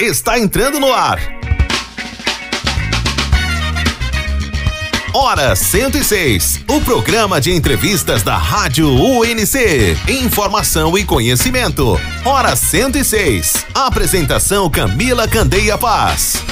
[0.00, 1.18] está entrando no ar.
[5.14, 9.96] Hora 106, o programa de entrevistas da Rádio UNC.
[10.08, 12.00] Informação e conhecimento.
[12.24, 13.66] Hora 106.
[13.74, 16.42] Apresentação Camila Candeia Paz.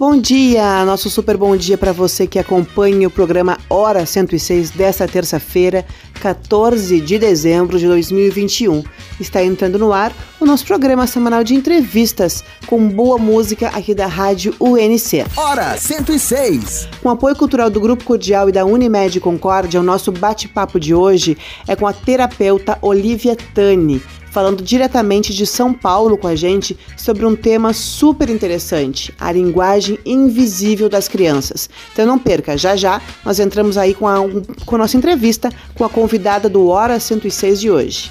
[0.00, 5.06] Bom dia, nosso super bom dia para você que acompanha o programa Hora 106 desta
[5.06, 5.84] terça-feira,
[6.20, 8.84] 14 de dezembro de 2021.
[9.18, 14.06] Está entrando no ar o nosso programa semanal de entrevistas com boa música aqui da
[14.06, 15.24] Rádio UNC.
[15.36, 16.88] Hora 106.
[17.02, 21.36] Com apoio cultural do Grupo Cordial e da Unimed Concórdia, o nosso bate-papo de hoje
[21.66, 27.26] é com a terapeuta Olivia Tani falando diretamente de São Paulo com a gente sobre
[27.26, 31.68] um tema super interessante, a linguagem invisível das crianças.
[31.92, 34.16] Então não perca, já já nós entramos aí com a,
[34.64, 38.10] com a nossa entrevista com a convidada do Hora 106 de hoje.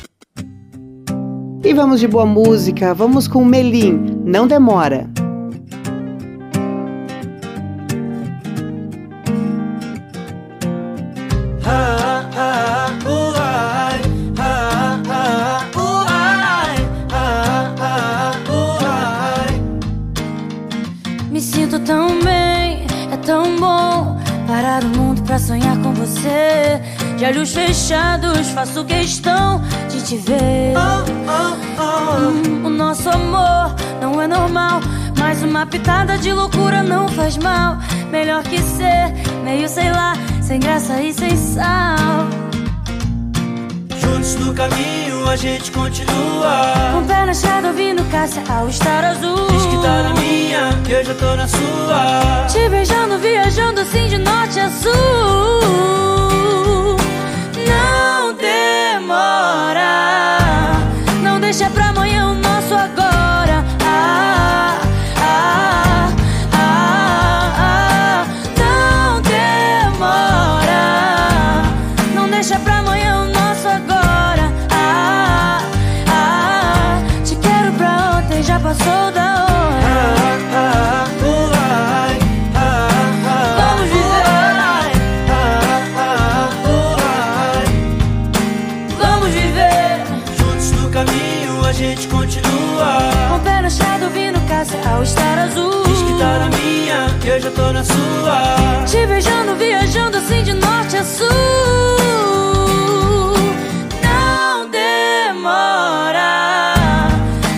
[1.63, 5.09] E vamos de boa música, vamos com Melim, não demora.
[25.39, 26.81] Sonhar com você.
[27.17, 30.73] De olhos fechados, faço questão de te ver.
[30.75, 32.29] Oh, oh, oh.
[32.29, 34.81] Hum, o nosso amor não é normal,
[35.17, 37.77] mas uma pitada de loucura não faz mal.
[38.11, 41.97] Melhor que ser meio, sei lá, sem graça e sem sal.
[43.99, 46.91] Juntos no caminho a gente continua.
[46.93, 49.47] Com pé na estrada ouvindo Cássia ao estar azul.
[49.51, 52.45] Diz que tá na minha, que eu já tô na sua.
[52.47, 54.91] Te beijando, viajando assim de norte a sul.
[57.67, 59.81] Não demora,
[61.23, 61.88] não deixa pra
[97.73, 98.83] na sua.
[98.85, 101.27] Te beijando, viajando assim de norte a sul.
[104.01, 106.31] Não demora,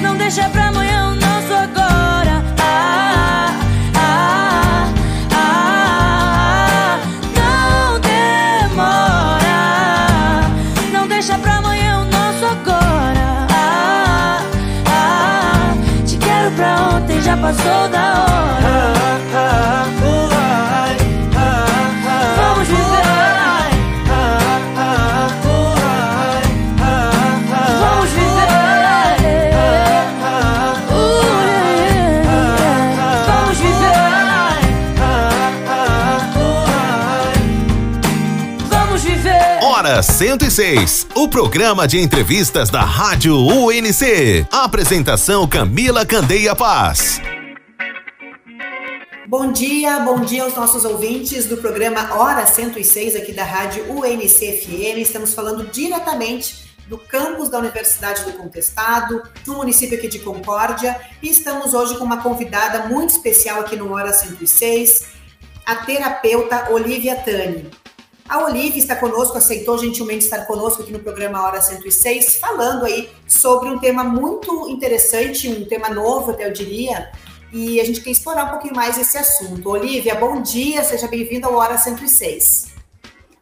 [0.01, 2.43] não deixa pra amanhã o nosso agora.
[2.59, 3.55] Ah,
[3.95, 4.89] ah,
[5.33, 6.99] ah,
[7.37, 9.61] não demora,
[10.91, 13.47] não deixa pra amanhã o nosso agora.
[13.49, 14.43] Ah,
[14.87, 15.73] ah,
[16.05, 18.10] te quero pra ontem já passou da
[39.91, 44.47] Hora 106, o programa de entrevistas da Rádio UNC.
[44.49, 47.21] Apresentação Camila Candeia Paz.
[49.27, 54.99] Bom dia, bom dia aos nossos ouvintes do programa Hora 106 aqui da Rádio UNC-FM.
[54.99, 61.29] Estamos falando diretamente do campus da Universidade do Contestado, no município aqui de Concórdia, e
[61.29, 65.07] estamos hoje com uma convidada muito especial aqui no Hora 106,
[65.65, 67.80] a terapeuta Olivia Tani.
[68.27, 73.09] A Olivia está conosco, aceitou gentilmente estar conosco aqui no programa Hora 106, falando aí
[73.27, 77.11] sobre um tema muito interessante, um tema novo, até eu diria,
[77.51, 79.69] e a gente quer explorar um pouquinho mais esse assunto.
[79.69, 82.71] Olivia, bom dia, seja bem-vinda ao Hora 106.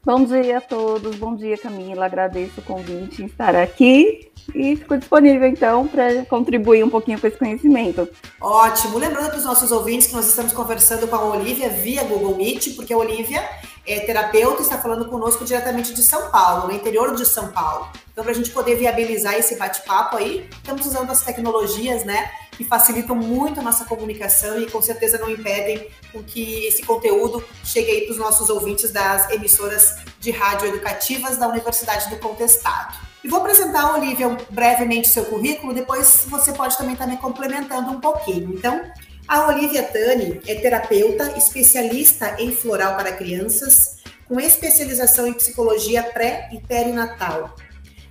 [0.04, 4.98] Bom dia a todos, bom dia Camila, agradeço o convite em estar aqui e fico
[4.98, 8.08] disponível então para contribuir um pouquinho com esse conhecimento.
[8.40, 12.36] Ótimo, lembrando para os nossos ouvintes que nós estamos conversando com a Olivia via Google
[12.36, 13.44] Meet, porque a Olivia
[13.86, 17.90] é terapeuta e está falando conosco diretamente de São Paulo, no interior de São Paulo.
[18.12, 22.66] Então, para a gente poder viabilizar esse bate-papo aí, estamos usando as tecnologias, né, que
[22.66, 27.90] facilitam muito a nossa comunicação e com certeza não impedem com que esse conteúdo chegue
[27.90, 33.09] aí para os nossos ouvintes das emissoras de rádio educativas da Universidade do Contestado.
[33.24, 38.00] E vou apresentar, Olivia, brevemente seu currículo, depois você pode também estar me complementando um
[38.00, 38.54] pouquinho.
[38.54, 38.82] Então,
[39.28, 46.50] a Olivia Tani é terapeuta, especialista em floral para crianças, com especialização em psicologia pré
[46.54, 47.56] e perinatal.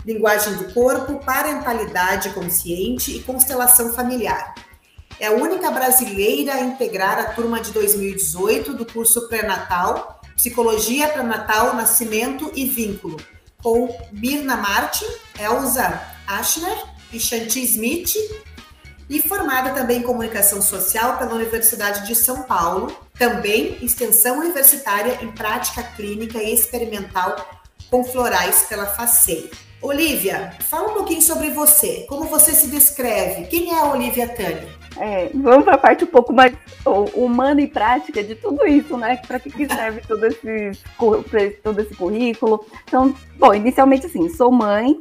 [0.04, 4.54] linguagem do corpo, parentalidade consciente e constelação familiar.
[5.20, 11.74] É a única brasileira a integrar a turma de 2018 do curso pré-natal, Psicologia Pré-Natal,
[11.74, 13.16] Nascimento e Vínculo,
[13.62, 15.06] com Mirna Martin,
[15.38, 16.76] Elza Aschner
[17.12, 18.14] e Shanti Smith,
[19.10, 25.32] e formada também em Comunicação Social pela Universidade de São Paulo, também extensão universitária em
[25.32, 27.34] prática clínica e experimental
[27.90, 29.50] com florais pela FACEI.
[29.80, 32.04] Olivia, fala um pouquinho sobre você.
[32.08, 33.46] Como você se descreve?
[33.46, 34.66] Quem é a Olivia Tani?
[34.96, 36.52] É, vamos para a parte um pouco mais
[37.14, 39.20] humana e prática de tudo isso, né?
[39.24, 40.72] Para que, que serve todo esse,
[41.62, 42.66] todo esse currículo?
[42.84, 44.98] Então, bom, inicialmente assim, sou mãe,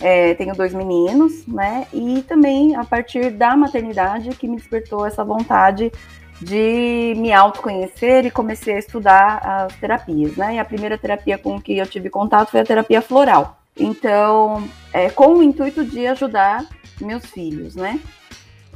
[0.00, 1.86] é, tenho dois meninos, né?
[1.92, 5.92] E também a partir da maternidade que me despertou essa vontade
[6.40, 10.56] de me autoconhecer e comecei a estudar as terapias, né?
[10.56, 13.59] E a primeira terapia com que eu tive contato foi a terapia floral.
[13.76, 16.66] Então, é, com o intuito de ajudar
[17.00, 18.00] meus filhos, né?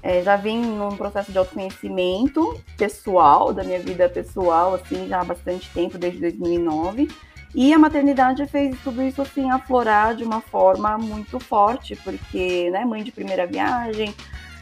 [0.03, 5.25] É, já vim num processo de autoconhecimento pessoal, da minha vida pessoal, assim, já há
[5.25, 7.09] bastante tempo, desde 2009.
[7.55, 12.85] E a maternidade fez tudo isso, assim, aflorar de uma forma muito forte, porque, né,
[12.85, 14.15] mãe de primeira viagem,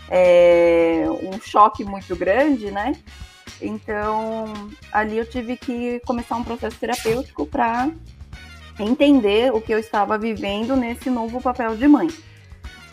[0.08, 2.93] é, um choque muito grande, né?
[3.61, 4.52] Então,
[4.93, 7.90] ali eu tive que começar um processo terapêutico para
[8.78, 12.08] entender o que eu estava vivendo nesse novo papel de mãe.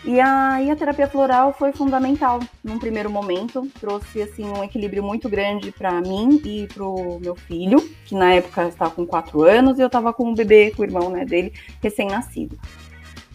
[0.06, 5.28] E aí a terapia floral foi fundamental num primeiro momento, trouxe assim um equilíbrio muito
[5.28, 9.78] grande para mim e para o meu filho, que na época estava com quatro anos
[9.78, 11.52] e eu estava com um bebê, com o irmão né, dele,
[11.84, 12.58] recém-nascido.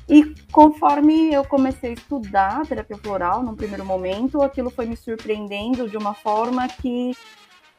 [0.09, 5.89] E conforme eu comecei a estudar terapia floral, num primeiro momento, aquilo foi me surpreendendo
[5.89, 7.15] de uma forma que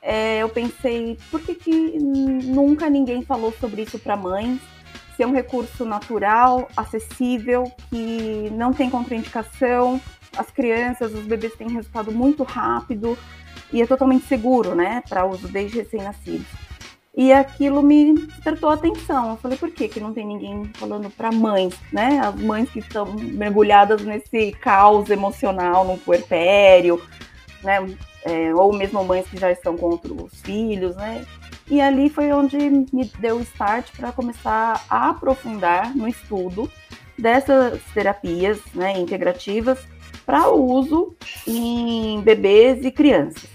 [0.08, 4.62] é, eu pensei, por que, que nunca ninguém falou sobre isso para mães?
[5.16, 10.00] ser é um recurso natural, acessível, que não tem contraindicação,
[10.38, 13.18] as crianças, os bebês têm resultado muito rápido
[13.72, 16.48] e é totalmente seguro, né, para uso desde recém-nascidos.
[17.18, 19.32] E aquilo me despertou a atenção.
[19.32, 22.20] Eu falei, por que, que não tem ninguém falando para mães, né?
[22.20, 27.02] As mães que estão mergulhadas nesse caos emocional, no puerpério,
[27.64, 27.80] né?
[28.26, 31.24] É, ou mesmo mães que já estão com outros filhos, né?
[31.70, 36.70] E ali foi onde me deu o start para começar a aprofundar no estudo
[37.18, 39.80] dessas terapias né, integrativas
[40.26, 41.16] para uso
[41.48, 43.48] em bebês e crianças.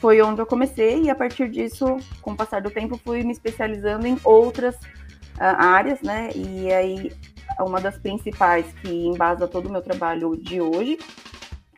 [0.00, 3.32] Foi onde eu comecei e a partir disso, com o passar do tempo, fui me
[3.32, 6.28] especializando em outras uh, áreas, né?
[6.34, 7.12] E aí
[7.60, 10.98] uma das principais que embasa todo o meu trabalho de hoje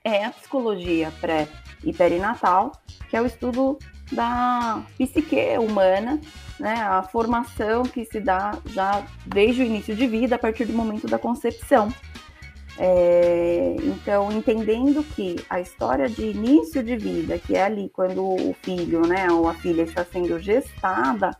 [0.02, 1.48] é a psicologia pré
[1.86, 2.72] e perinatal,
[3.08, 3.78] que é o estudo
[4.12, 6.20] da psique humana,
[6.58, 10.72] né, a formação que se dá já desde o início de vida, a partir do
[10.72, 11.88] momento da concepção.
[12.78, 18.54] É, então, entendendo que a história de início de vida, que é ali quando o
[18.62, 21.30] filho, né, ou a filha está sendo gestada,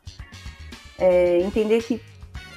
[0.99, 2.01] é, entender que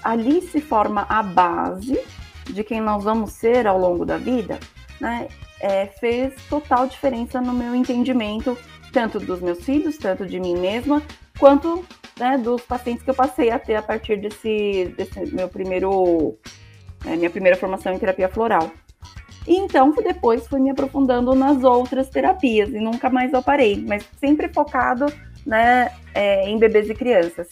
[0.02, 2.00] ali se forma a base
[2.46, 4.60] de quem nós vamos ser ao longo da vida,
[5.00, 5.28] né,
[5.60, 8.58] é, fez total diferença no meu entendimento
[8.92, 11.02] tanto dos meus filhos, tanto de mim mesma,
[11.38, 11.86] quanto
[12.20, 16.38] né, dos pacientes que eu passei a ter a partir desse, desse meu primeiro,
[17.06, 18.72] é, minha primeira formação em terapia floral.
[19.48, 24.04] E então, depois fui me aprofundando nas outras terapias e nunca mais eu parei, mas
[24.20, 25.06] sempre focado
[25.46, 27.48] né, é, em bebês e crianças.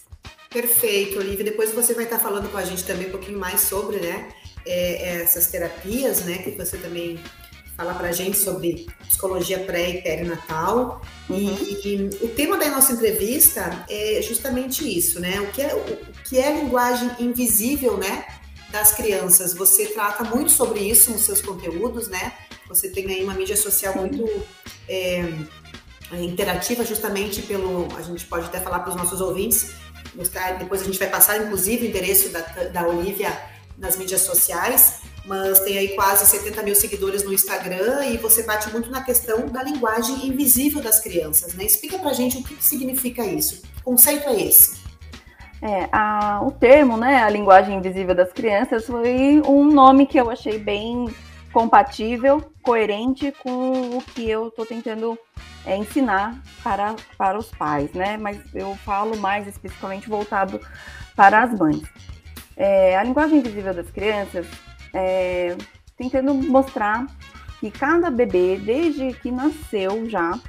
[0.50, 1.46] Perfeito, Olivia.
[1.46, 4.30] Depois você vai estar falando com a gente também um pouquinho mais sobre né,
[4.66, 7.20] é, essas terapias, né, que você também
[7.78, 11.00] falar para a gente sobre psicologia pré e perinatal.
[11.30, 11.38] Uhum.
[11.38, 15.40] E, e, o tema da nossa entrevista é justamente isso, né?
[15.42, 18.26] O que é, o que é linguagem invisível, né?
[18.72, 19.54] Das crianças.
[19.54, 22.34] Você trata muito sobre isso nos seus conteúdos, né?
[22.68, 24.28] Você tem aí uma mídia social muito
[24.90, 25.24] é,
[26.14, 27.88] interativa, justamente pelo.
[27.96, 29.72] A gente pode até falar para os nossos ouvintes.
[30.58, 33.32] Depois a gente vai passar, inclusive, o endereço da, da Olivia
[33.78, 38.72] nas mídias sociais mas tem aí quase 70 mil seguidores no Instagram e você bate
[38.72, 41.66] muito na questão da linguagem invisível das crianças, né?
[41.66, 43.62] Explica pra gente o que significa isso.
[43.62, 44.78] Que conceito é esse?
[45.62, 50.30] É, a, o termo, né, a linguagem invisível das crianças, foi um nome que eu
[50.30, 51.14] achei bem
[51.52, 55.18] compatível, coerente com o que eu estou tentando
[55.66, 58.16] é, ensinar para, para os pais, né?
[58.16, 60.62] Mas eu falo mais especificamente voltado
[61.18, 61.82] para as mães.
[62.56, 64.46] É, a linguagem invisível das crianças
[64.94, 65.56] é,
[65.98, 67.08] tentando mostrar
[67.60, 70.40] que cada bebê, desde que nasceu já,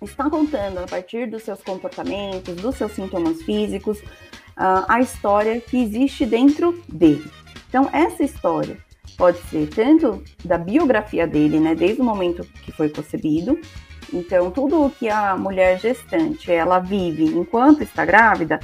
[0.00, 4.00] está contando a partir dos seus comportamentos, dos seus sintomas físicos,
[4.56, 7.30] a história que existe dentro dele.
[7.68, 8.78] Então, essa história
[9.16, 13.58] pode ser tanto da biografia dele, né, desde o momento que foi concebido.
[14.12, 18.58] Então, tudo o que a mulher gestante ela vive enquanto está grávida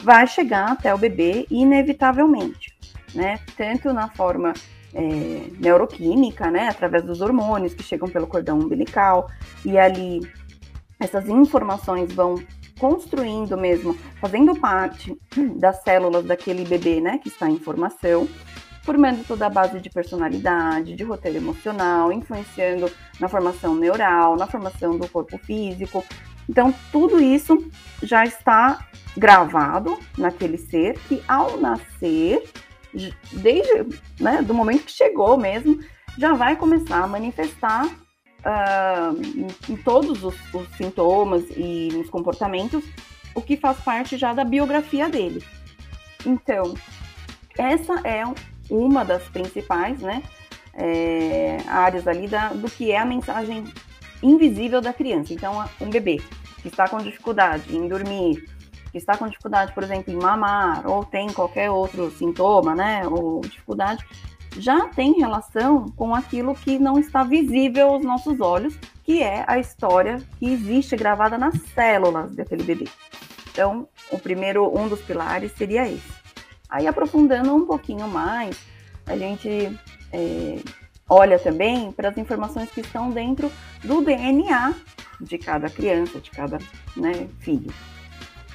[0.00, 2.71] vai chegar até o bebê inevitavelmente,
[3.14, 3.38] né?
[3.56, 4.52] Tanto na forma
[4.94, 9.28] é, neuroquímica, né, através dos hormônios que chegam pelo cordão umbilical,
[9.64, 10.20] e ali
[11.00, 12.36] essas informações vão
[12.78, 15.16] construindo mesmo, fazendo parte
[15.56, 18.28] das células daquele bebê, né, que está em formação,
[18.82, 22.90] formando toda a base de personalidade, de roteiro emocional, influenciando
[23.20, 26.04] na formação neural, na formação do corpo físico.
[26.48, 27.56] Então, tudo isso
[28.02, 28.84] já está
[29.16, 32.42] gravado naquele ser que, ao nascer,
[33.32, 35.78] desde né, do momento que chegou mesmo,
[36.18, 42.84] já vai começar a manifestar uh, em, em, todos os, os, sintomas e nos comportamentos
[43.34, 45.42] o que faz parte já da biografia dele.
[46.26, 46.74] Então,
[47.58, 48.22] essa é
[48.70, 50.22] uma das principais né,
[50.74, 53.64] é, áreas ali da, do que é a mensagem
[54.22, 55.32] invisível da criança.
[55.32, 56.20] Então, um bebê
[56.60, 58.48] que está com dificuldade em dormir,
[58.92, 63.40] que está com dificuldade, por exemplo, em mamar, ou tem qualquer outro sintoma, né, ou
[63.40, 64.06] dificuldade,
[64.58, 69.58] já tem relação com aquilo que não está visível aos nossos olhos, que é a
[69.58, 72.86] história que existe gravada nas células daquele bebê.
[73.50, 76.12] Então, o primeiro, um dos pilares seria esse.
[76.68, 78.58] Aí, aprofundando um pouquinho mais,
[79.06, 79.78] a gente
[80.12, 80.58] é,
[81.08, 83.50] olha também para as informações que estão dentro
[83.82, 84.74] do DNA
[85.20, 86.58] de cada criança, de cada
[86.96, 87.72] né, filho.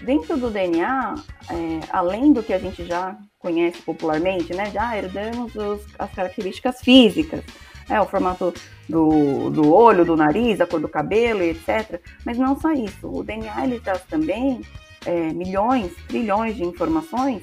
[0.02, 1.16] Dentro do DNA,
[1.50, 6.82] é, além do que a gente já conhece popularmente, né, já herdamos os, as características
[6.82, 7.44] físicas,
[7.90, 8.54] é, o formato
[8.88, 12.02] do, do olho, do nariz, a cor do cabelo, etc.
[12.26, 14.62] Mas não só isso, o DNA ele traz também
[15.06, 17.42] é, milhões, trilhões de informações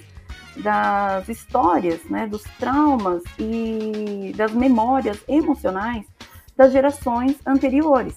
[0.56, 6.04] das histórias, né, dos traumas e das memórias emocionais
[6.56, 8.14] das gerações anteriores.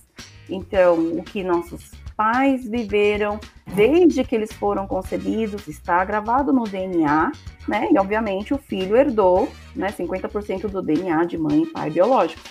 [0.50, 3.40] Então, o que nossos pais viveram
[3.76, 7.32] desde que eles foram concebidos, está gravado no DNA,
[7.68, 7.90] né?
[7.92, 12.42] E obviamente o filho herdou, né, 50% do DNA de mãe e pai biológico.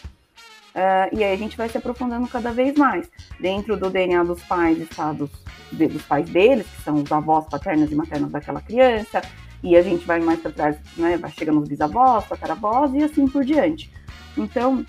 [0.77, 3.11] Uh, e aí a gente vai se aprofundando cada vez mais.
[3.41, 5.31] Dentro do DNA dos pais está dos,
[5.73, 9.23] dos pais deles, que são os avós paternos e maternos daquela criança,
[9.63, 13.27] e a gente vai mais para trás, né, vai chegando nos bisavós, tataravós e assim
[13.27, 13.91] por diante.
[14.37, 14.85] Então,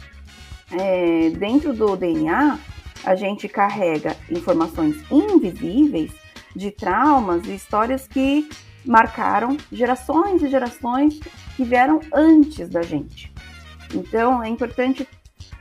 [0.71, 2.59] é, dentro do DNA,
[3.03, 6.11] a gente carrega informações invisíveis
[6.55, 8.49] de traumas e histórias que
[8.85, 11.19] marcaram gerações e gerações
[11.55, 13.31] que vieram antes da gente.
[13.93, 15.07] Então é importante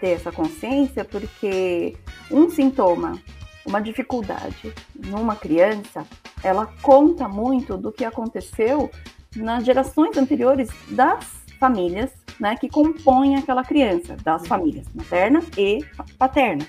[0.00, 1.96] ter essa consciência porque
[2.30, 3.20] um sintoma,
[3.64, 6.06] uma dificuldade numa criança,
[6.42, 8.90] ela conta muito do que aconteceu
[9.34, 11.26] nas gerações anteriores das
[11.58, 15.84] famílias né, que compõem aquela criança, das famílias materna e
[16.18, 16.66] paterna.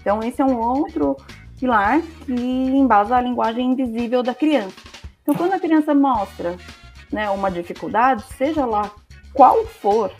[0.00, 1.16] Então, esse é um outro
[1.58, 4.76] pilar que embasa a linguagem invisível da criança.
[5.22, 6.56] Então, quando a criança mostra
[7.12, 8.90] né, uma dificuldade, seja lá
[9.34, 10.12] qual for,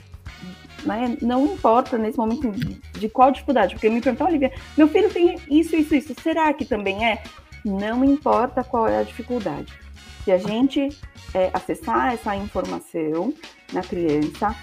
[0.85, 5.37] né, não importa nesse momento de qual dificuldade, porque me perguntou, Olivia, meu filho tem
[5.49, 7.23] isso, isso, isso, será que também é?
[7.65, 9.73] Não importa qual é a dificuldade.
[10.25, 10.89] Se a gente
[11.35, 13.33] é, acessar essa informação
[13.73, 14.55] na criança,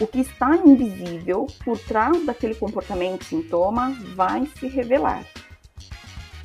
[0.00, 5.24] o que está invisível por trás daquele comportamento sintoma vai se revelar.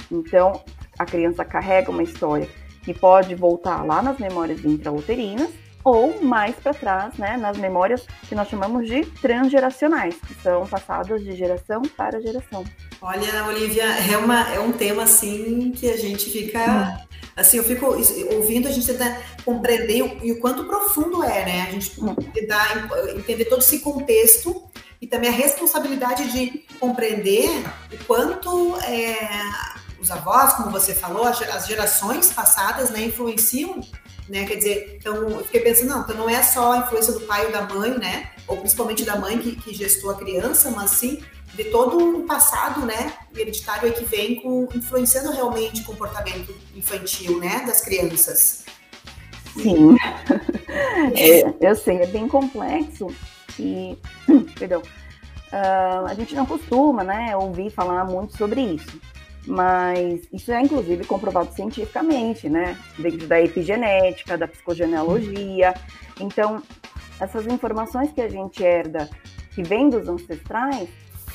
[0.09, 0.61] Então,
[0.97, 2.47] a criança carrega uma história
[2.83, 5.49] que pode voltar lá nas memórias intrauterinas
[5.83, 11.23] ou mais para trás, né, nas memórias que nós chamamos de transgeracionais, que são passadas
[11.23, 12.63] de geração para geração.
[13.01, 17.11] Olha, Olivia, é, uma, é um tema assim que a gente fica hum.
[17.35, 17.85] Assim, eu fico
[18.35, 21.61] ouvindo, a gente tenta compreender o, e o quanto profundo é, né?
[21.67, 21.91] A gente
[22.33, 24.63] tentar entender todo esse contexto
[25.01, 27.49] e também a responsabilidade de compreender
[27.91, 29.17] o quanto é,
[29.99, 33.79] os avós, como você falou, as gerações passadas, né, influenciam,
[34.27, 34.45] né?
[34.45, 37.45] Quer dizer, então eu fiquei pensando, não, então não é só a influência do pai
[37.45, 38.29] ou da mãe, né?
[38.45, 42.85] Ou principalmente da mãe que, que gestou a criança, mas sim de todo um passado,
[42.85, 48.63] né, hereditário aí que vem com, influenciando realmente o comportamento infantil, né, das crianças.
[49.53, 49.97] Sim,
[51.15, 53.07] é, eu sei, é bem complexo
[53.59, 53.97] e,
[54.57, 58.99] perdão, uh, a gente não costuma, né, ouvir falar muito sobre isso,
[59.45, 65.73] mas isso é inclusive comprovado cientificamente, né, dentro da epigenética, da psicogenealogia,
[66.17, 66.63] então
[67.19, 69.09] essas informações que a gente herda
[69.53, 70.89] que vem dos ancestrais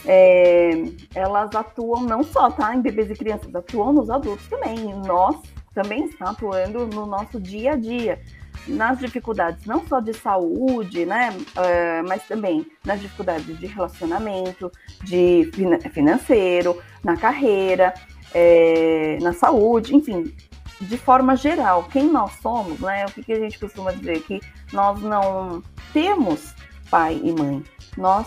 [0.05, 0.71] é,
[1.15, 4.95] elas atuam não só tá, em bebês e crianças, atuam nos adultos também.
[5.07, 5.37] Nós
[5.75, 8.21] também está atuando no nosso dia a dia.
[8.67, 14.73] nas dificuldades não só de saúde, né, uh, mas também nas dificuldades de relacionamento,
[15.05, 15.49] de
[15.93, 17.95] financeiro, na carreira,
[18.35, 20.35] é, na saúde, enfim,
[20.81, 23.07] de forma geral, quem nós somos, né?
[23.07, 24.21] O que, que a gente costuma dizer?
[24.23, 24.41] Que
[24.73, 25.62] nós não
[25.93, 26.55] temos
[26.91, 27.62] pai e mãe,
[27.97, 28.26] nós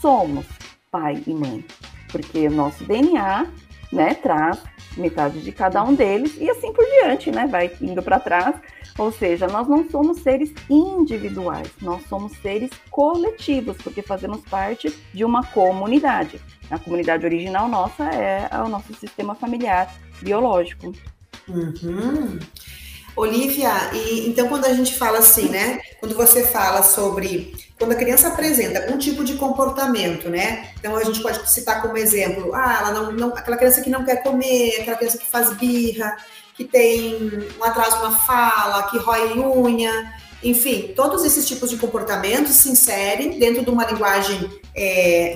[0.00, 0.46] somos
[0.92, 1.64] pai e mãe,
[2.10, 3.46] porque o nosso DNA,
[3.90, 4.62] né, traz
[4.96, 7.46] metade de cada um deles e assim por diante, né?
[7.46, 8.54] Vai indo para trás.
[8.98, 15.24] Ou seja, nós não somos seres individuais, nós somos seres coletivos, porque fazemos parte de
[15.24, 16.38] uma comunidade.
[16.70, 20.92] A comunidade original nossa é o nosso sistema familiar biológico.
[21.48, 22.38] Uhum.
[23.14, 25.80] Olivia, e então quando a gente fala assim, né?
[26.00, 30.70] Quando você fala sobre quando a criança apresenta algum tipo de comportamento, né?
[30.78, 34.04] Então a gente pode citar como exemplo, ah, ela não, não aquela criança que não
[34.04, 36.16] quer comer, aquela criança que faz birra,
[36.54, 42.54] que tem um atraso na fala, que rói unha, enfim, todos esses tipos de comportamentos
[42.54, 45.34] se inserem dentro de uma linguagem, é,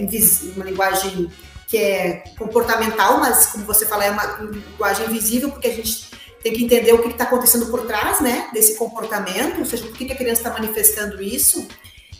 [0.54, 1.30] uma linguagem
[1.68, 6.15] que é comportamental, mas como você fala, é uma linguagem invisível, porque a gente
[6.46, 9.96] tem que entender o que está acontecendo por trás, né, desse comportamento, ou seja, por
[9.96, 11.66] que, que a criança está manifestando isso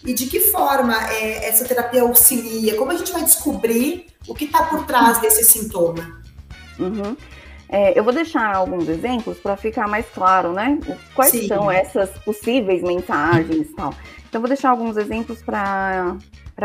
[0.05, 4.47] e de que forma é, essa terapia auxilia, como a gente vai descobrir o que
[4.47, 6.21] está por trás desse sintoma.
[6.77, 7.17] Uhum.
[7.69, 10.77] É, eu vou deixar alguns exemplos para ficar mais claro, né?
[11.15, 11.47] Quais Sim.
[11.47, 13.95] são essas possíveis mensagens e tal.
[14.29, 16.19] Então, vou deixar alguns exemplos para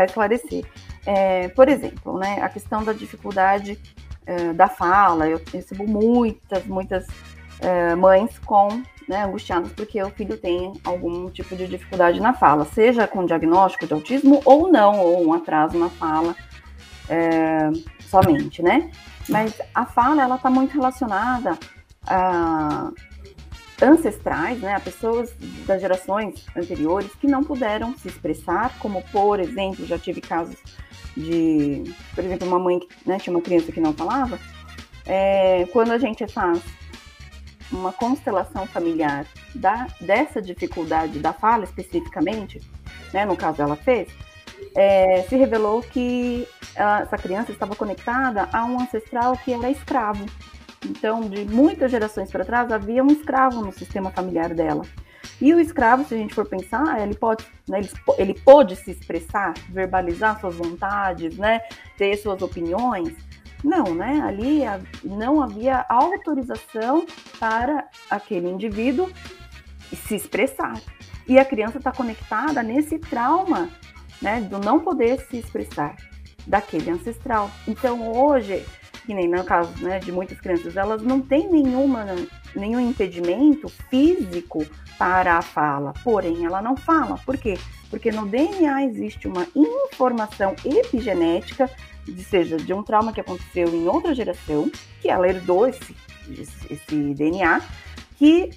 [0.04, 0.66] esclarecer.
[1.06, 3.80] É, por exemplo, né, a questão da dificuldade
[4.26, 5.28] é, da fala.
[5.28, 7.06] Eu recebo muitas, muitas
[7.62, 12.66] é, mães com né, angustiadas porque o filho tem algum tipo de dificuldade na fala,
[12.66, 16.36] seja com diagnóstico de autismo ou não, ou um atraso na fala
[17.10, 18.90] é, somente, né?
[19.28, 21.58] Mas a fala, ela está muito relacionada
[22.08, 22.92] a
[23.82, 25.34] ancestrais, né, a pessoas
[25.66, 30.56] das gerações anteriores que não puderam se expressar, como por exemplo, já tive casos
[31.18, 34.40] de, por exemplo, uma mãe, né, tinha uma criança que não falava,
[35.06, 36.62] é, quando a gente faz
[37.72, 42.62] uma constelação familiar da, dessa dificuldade da fala especificamente,
[43.14, 44.10] né, no caso ela fez,
[44.76, 50.26] é, se revelou que ela, essa criança estava conectada a um ancestral que era escravo.
[50.86, 54.84] Então, de muitas gerações para trás, havia um escravo no sistema familiar dela.
[55.40, 58.92] E o escravo, se a gente for pensar, ele pode, né, ele, ele pode se
[58.92, 61.62] expressar, verbalizar suas vontades, né,
[61.98, 63.14] ter suas opiniões.
[63.64, 64.22] Não, né?
[64.22, 64.62] Ali
[65.04, 67.06] não havia autorização
[67.40, 69.10] para aquele indivíduo
[69.96, 70.80] se expressar.
[71.28, 73.70] E a criança está conectada nesse trauma,
[74.22, 75.96] né, do não poder se expressar
[76.48, 77.50] daquele ancestral.
[77.68, 78.66] Então, hoje,
[79.06, 82.06] que nem no caso né, de muitas crianças, elas não têm nenhuma,
[82.56, 84.66] nenhum impedimento físico
[84.98, 87.18] para a fala, porém ela não fala.
[87.26, 87.58] Por quê?
[87.90, 91.70] Porque no DNA existe uma informação epigenética
[92.30, 95.96] seja de um trauma que aconteceu em outra geração, que ela herdou esse,
[96.70, 97.62] esse DNA,
[98.18, 98.52] que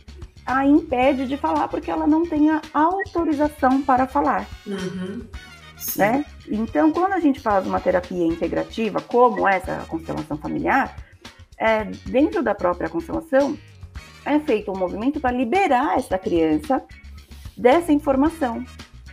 [0.46, 4.46] a impede de falar porque ela não tem a autorização para falar.
[4.66, 5.22] Uhum.
[5.96, 6.24] Né?
[6.48, 10.96] Então, quando a gente faz uma terapia integrativa, como essa constelação familiar,
[11.58, 13.56] é, dentro da própria constelação,
[14.24, 16.82] é feito um movimento para liberar essa criança
[17.56, 18.64] dessa informação.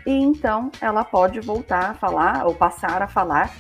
[0.06, 3.54] E então ela pode voltar a falar ou passar a falar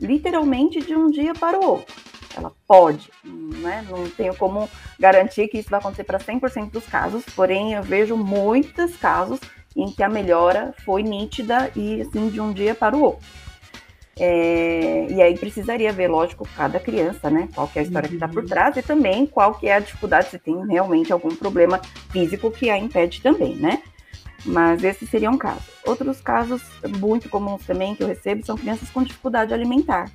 [0.00, 1.94] literalmente de um dia para o outro.
[2.36, 3.84] Ela pode, né?
[3.88, 8.16] não tenho como garantir que isso vai acontecer para 100% dos casos, porém eu vejo
[8.16, 9.40] muitos casos
[9.74, 13.26] em que a melhora foi nítida e assim de um dia para o outro.
[14.20, 17.48] É, e aí precisaria ver, lógico, cada criança, né?
[17.54, 18.48] Qual é a história que está por uhum.
[18.48, 21.80] trás e também qual que é a dificuldade, se tem realmente algum problema
[22.10, 23.80] físico que a impede também, né?
[24.48, 25.60] Mas esse seria um caso.
[25.84, 26.62] Outros casos
[26.98, 30.10] muito comuns também que eu recebo são crianças com dificuldade alimentar.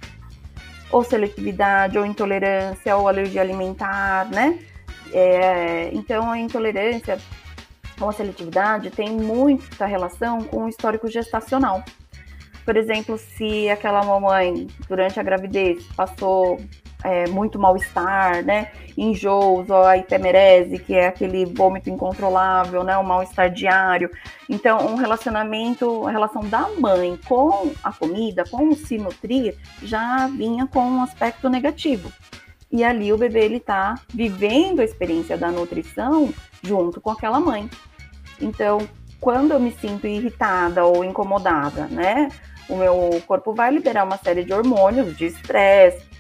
[0.92, 4.60] Ou seletividade, ou intolerância, ou alergia alimentar, né?
[5.12, 7.20] É, então, a intolerância
[8.02, 11.84] ou a seletividade tem muita relação com o histórico gestacional.
[12.66, 16.60] Por exemplo, se aquela mamãe, durante a gravidez, passou
[17.04, 18.72] é, muito mal-estar, né?
[18.98, 22.98] Enjoos, ou a hipemerese, que é aquele vômito incontrolável, né?
[22.98, 24.10] O mal-estar diário.
[24.50, 30.28] Então, um relacionamento, a relação da mãe com a comida, com o se nutrir, já
[30.28, 32.12] vinha com um aspecto negativo.
[32.72, 37.70] E ali o bebê ele tá vivendo a experiência da nutrição junto com aquela mãe.
[38.42, 38.80] Então,
[39.20, 42.30] quando eu me sinto irritada ou incomodada, né?
[42.68, 46.13] O meu corpo vai liberar uma série de hormônios de estresse,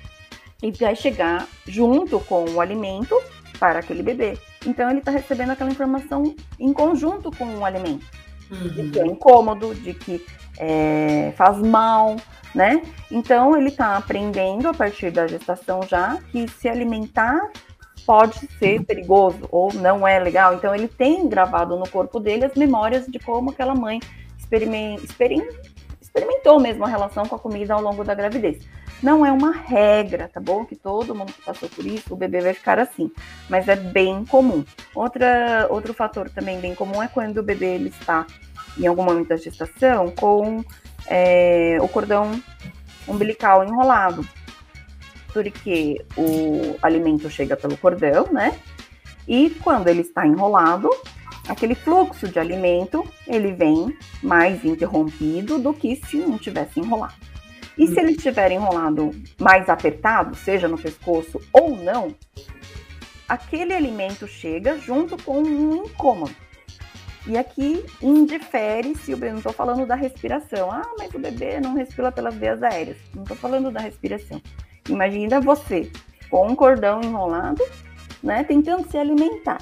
[0.63, 3.21] e vai chegar junto com o alimento
[3.59, 4.37] para aquele bebê.
[4.65, 8.05] Então ele está recebendo aquela informação em conjunto com o alimento,
[8.49, 8.69] uhum.
[8.69, 10.25] de que é incômodo, de que
[10.57, 12.15] é, faz mal,
[12.55, 12.81] né?
[13.11, 17.51] Então ele está aprendendo a partir da gestação já que se alimentar
[18.05, 20.53] pode ser perigoso ou não é legal.
[20.53, 23.99] Então ele tem gravado no corpo dele as memórias de como aquela mãe
[26.43, 28.61] experimentou mesmo a relação com a comida ao longo da gravidez.
[29.01, 30.65] Não é uma regra, tá bom?
[30.65, 33.11] Que todo mundo que passou por isso, o bebê vai ficar assim,
[33.49, 34.63] mas é bem comum.
[34.93, 38.25] Outra, outro fator também bem comum é quando o bebê ele está
[38.77, 40.63] em algum momento da gestação com
[41.07, 42.31] é, o cordão
[43.07, 44.25] umbilical enrolado,
[45.33, 48.57] porque o alimento chega pelo cordão, né?
[49.27, 50.89] E quando ele está enrolado,
[51.47, 57.15] aquele fluxo de alimento ele vem mais interrompido do que se não tivesse enrolado.
[57.77, 62.13] E se ele estiver enrolado mais apertado, seja no pescoço ou não,
[63.27, 66.35] aquele alimento chega junto com um incômodo.
[67.25, 70.69] E aqui indifere se o bebê, não estou falando da respiração.
[70.69, 72.97] Ah, mas o bebê não respira pelas vias aéreas.
[73.15, 74.41] Não estou falando da respiração.
[74.89, 75.89] Imagina você
[76.29, 77.63] com um cordão enrolado,
[78.21, 79.59] né, tentando se alimentar.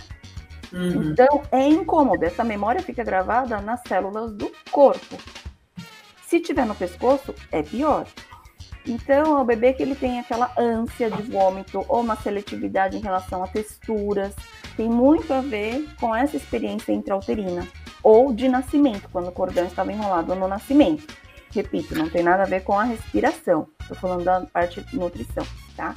[0.72, 1.12] Uhum.
[1.12, 2.24] Então é incômodo.
[2.24, 5.18] Essa memória fica gravada nas células do corpo.
[6.28, 8.06] Se tiver no pescoço, é pior.
[8.86, 13.02] Então, é o bebê que ele tem aquela ânsia de vômito ou uma seletividade em
[13.02, 14.34] relação a texturas,
[14.76, 17.68] tem muito a ver com essa experiência intrauterina
[18.02, 21.16] ou de nascimento, quando o cordão estava enrolado no nascimento.
[21.54, 23.68] Repito, não tem nada a ver com a respiração.
[23.82, 25.94] Estou falando da parte de nutrição, tá?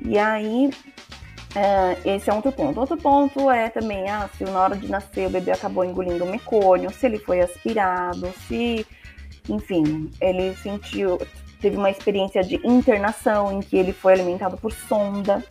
[0.00, 0.70] E aí,
[2.04, 2.78] esse é outro ponto.
[2.78, 6.30] Outro ponto é também, ah, se na hora de nascer o bebê acabou engolindo o
[6.30, 8.86] mecônio, se ele foi aspirado, se,
[9.48, 11.18] enfim, ele sentiu,
[11.60, 15.42] teve uma experiência de internação em que ele foi alimentado por sonda.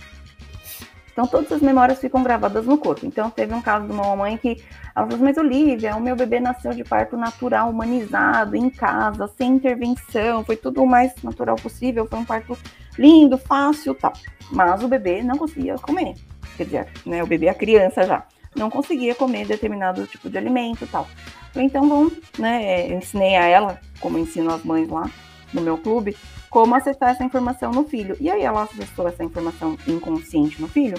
[1.11, 3.05] Então, todas as memórias ficam gravadas no corpo.
[3.05, 4.61] Então, teve um caso de uma mamãe que
[4.93, 9.53] ela falou: Mas Olivia, o meu bebê nasceu de parto natural, humanizado, em casa, sem
[9.53, 12.57] intervenção, foi tudo o mais natural possível, foi um parto
[12.97, 14.13] lindo, fácil tal.
[14.51, 16.15] Mas o bebê não conseguia comer.
[16.57, 20.87] Quer dizer, né, o bebê, a criança já, não conseguia comer determinado tipo de alimento
[20.87, 21.07] tal.
[21.55, 25.09] Então, vamos, né, eu ensinei a ela, como ensino as mães lá
[25.53, 26.15] no meu clube,
[26.49, 28.15] como acessar essa informação no filho.
[28.19, 30.97] E aí ela acessou essa informação inconsciente no filho,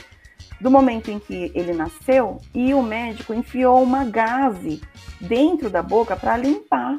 [0.60, 4.80] do momento em que ele nasceu, e o médico enfiou uma gase
[5.20, 6.96] dentro da boca para limpar,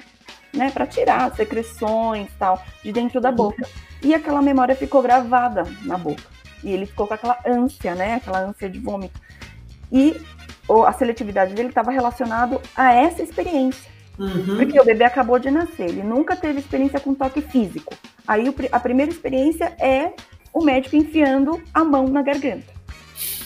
[0.57, 3.67] né, para tirar secreções tal de dentro da boca.
[4.01, 6.23] E aquela memória ficou gravada na boca.
[6.63, 9.19] E ele ficou com aquela ânsia, né, aquela ânsia de vômito.
[9.91, 10.19] E
[10.85, 13.89] a seletividade dele estava relacionado a essa experiência.
[14.19, 14.57] Uhum.
[14.57, 17.93] Porque o bebê acabou de nascer, ele nunca teve experiência com toque físico.
[18.27, 20.11] Aí a primeira experiência é
[20.51, 22.73] o médico enfiando a mão na garganta.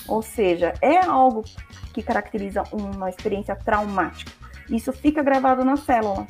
[0.07, 1.43] Ou seja, é algo
[1.93, 4.31] que caracteriza uma experiência traumática.
[4.69, 6.25] Isso fica gravado na célula.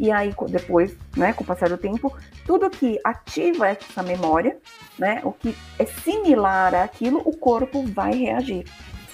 [0.00, 2.10] E aí, depois, né, com o passar do tempo,
[2.46, 4.56] tudo que ativa essa memória,
[4.98, 8.64] né, o que é similar àquilo, o corpo vai reagir.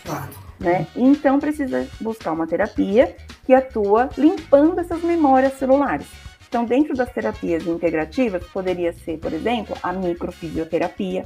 [0.04, 0.30] Claro.
[0.60, 0.86] Né?
[0.94, 6.06] Então precisa buscar uma terapia que atua limpando essas memórias celulares.
[6.48, 11.24] Então, dentro das terapias integrativas, poderia ser, por exemplo, a microfisioterapia,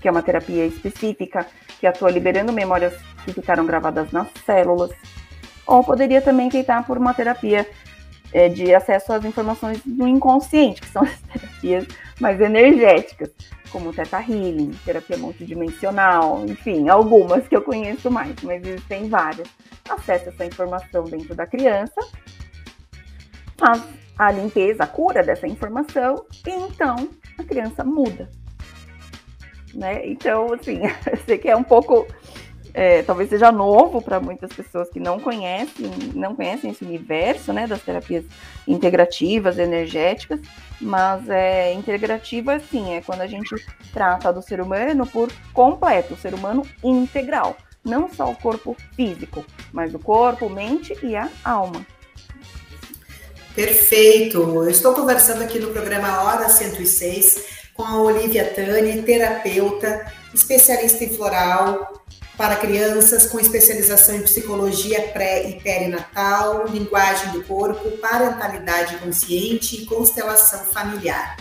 [0.00, 1.46] que é uma terapia específica
[1.78, 2.92] que atua liberando memórias
[3.24, 4.90] que ficaram gravadas nas células.
[5.64, 7.64] Ou poderia também tentar por uma terapia
[8.32, 11.86] é, de acesso às informações do inconsciente, que são as terapias
[12.20, 13.30] mais energéticas,
[13.70, 19.48] como Theta Healing, terapia multidimensional, enfim, algumas que eu conheço mais, mas existem várias.
[19.88, 22.00] Acesse essa informação dentro da criança,
[23.56, 23.82] faz
[24.18, 28.28] a limpeza, a cura dessa informação, e então a criança muda.
[29.74, 30.06] Né?
[30.06, 32.06] Então, assim, eu sei que é um pouco
[32.74, 37.66] é, talvez seja novo para muitas pessoas que não conhecem, não conhecem esse universo, né,
[37.66, 38.24] das terapias
[38.66, 40.40] integrativas, energéticas,
[40.80, 43.54] mas é integrativa, sim, é quando a gente
[43.92, 49.44] trata do ser humano por completo, o ser humano integral, não só o corpo físico,
[49.72, 51.84] mas o corpo, mente e a alma.
[53.54, 54.38] Perfeito.
[54.38, 61.14] Eu estou conversando aqui no programa Hora 106 com a Olivia Tani, terapeuta, especialista em
[61.14, 62.01] floral,
[62.36, 69.86] para crianças com especialização em psicologia pré e perinatal, linguagem do corpo, parentalidade consciente e
[69.86, 71.36] constelação familiar.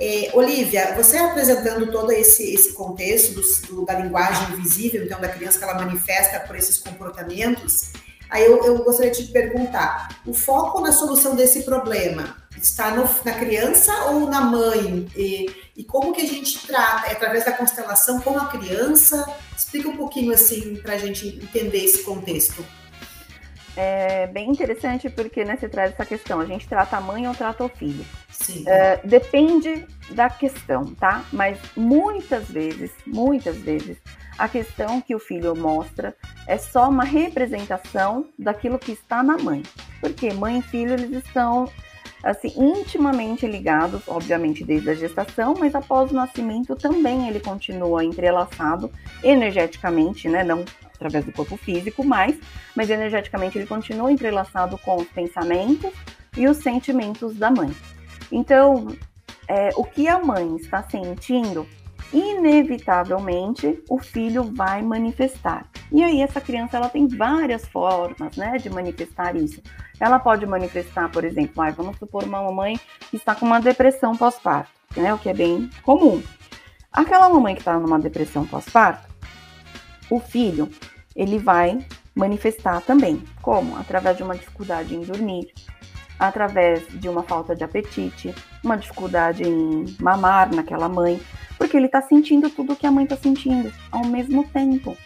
[0.00, 5.28] É, Olivia, você apresentando todo esse, esse contexto do, do, da linguagem visível, então da
[5.28, 7.90] criança que ela manifesta por esses comportamentos,
[8.30, 13.08] aí eu, eu gostaria de te perguntar, o foco na solução desse problema Está no,
[13.24, 15.06] na criança ou na mãe?
[15.16, 17.08] E, e, como que a gente trata?
[17.08, 19.26] É através da constelação com a criança?
[19.56, 22.64] Explica um pouquinho assim para a gente entender esse contexto.
[23.76, 27.34] É bem interessante porque né, você traz essa questão: a gente trata a mãe ou
[27.34, 28.04] trata o filho?
[28.28, 28.64] Sim.
[28.66, 31.24] É, depende da questão, tá?
[31.32, 33.96] Mas muitas vezes, muitas vezes,
[34.36, 36.16] a questão que o filho mostra
[36.46, 39.62] é só uma representação daquilo que está na mãe.
[40.00, 41.70] Porque mãe e filho eles estão
[42.22, 48.90] assim intimamente ligados, obviamente desde a gestação, mas após o nascimento também ele continua entrelaçado
[49.22, 52.36] energeticamente, né, não através do corpo físico, mais,
[52.74, 55.92] mas energeticamente ele continua entrelaçado com os pensamentos
[56.36, 57.70] e os sentimentos da mãe.
[58.32, 58.88] Então,
[59.46, 61.66] é, o que a mãe está sentindo
[62.12, 65.66] inevitavelmente o filho vai manifestar.
[65.90, 69.62] E aí essa criança ela tem várias formas, né, de manifestar isso.
[69.98, 72.78] Ela pode manifestar, por exemplo, ah, vamos supor uma mamãe
[73.10, 76.22] que está com uma depressão pós-parto, né, o que é bem comum.
[76.92, 79.08] Aquela mamãe que está numa depressão pós-parto,
[80.10, 80.70] o filho
[81.14, 81.78] ele vai
[82.14, 85.52] manifestar também, como através de uma dificuldade em dormir,
[86.18, 91.20] através de uma falta de apetite, uma dificuldade em mamar naquela mãe,
[91.56, 94.96] porque ele está sentindo tudo o que a mãe está sentindo ao mesmo tempo.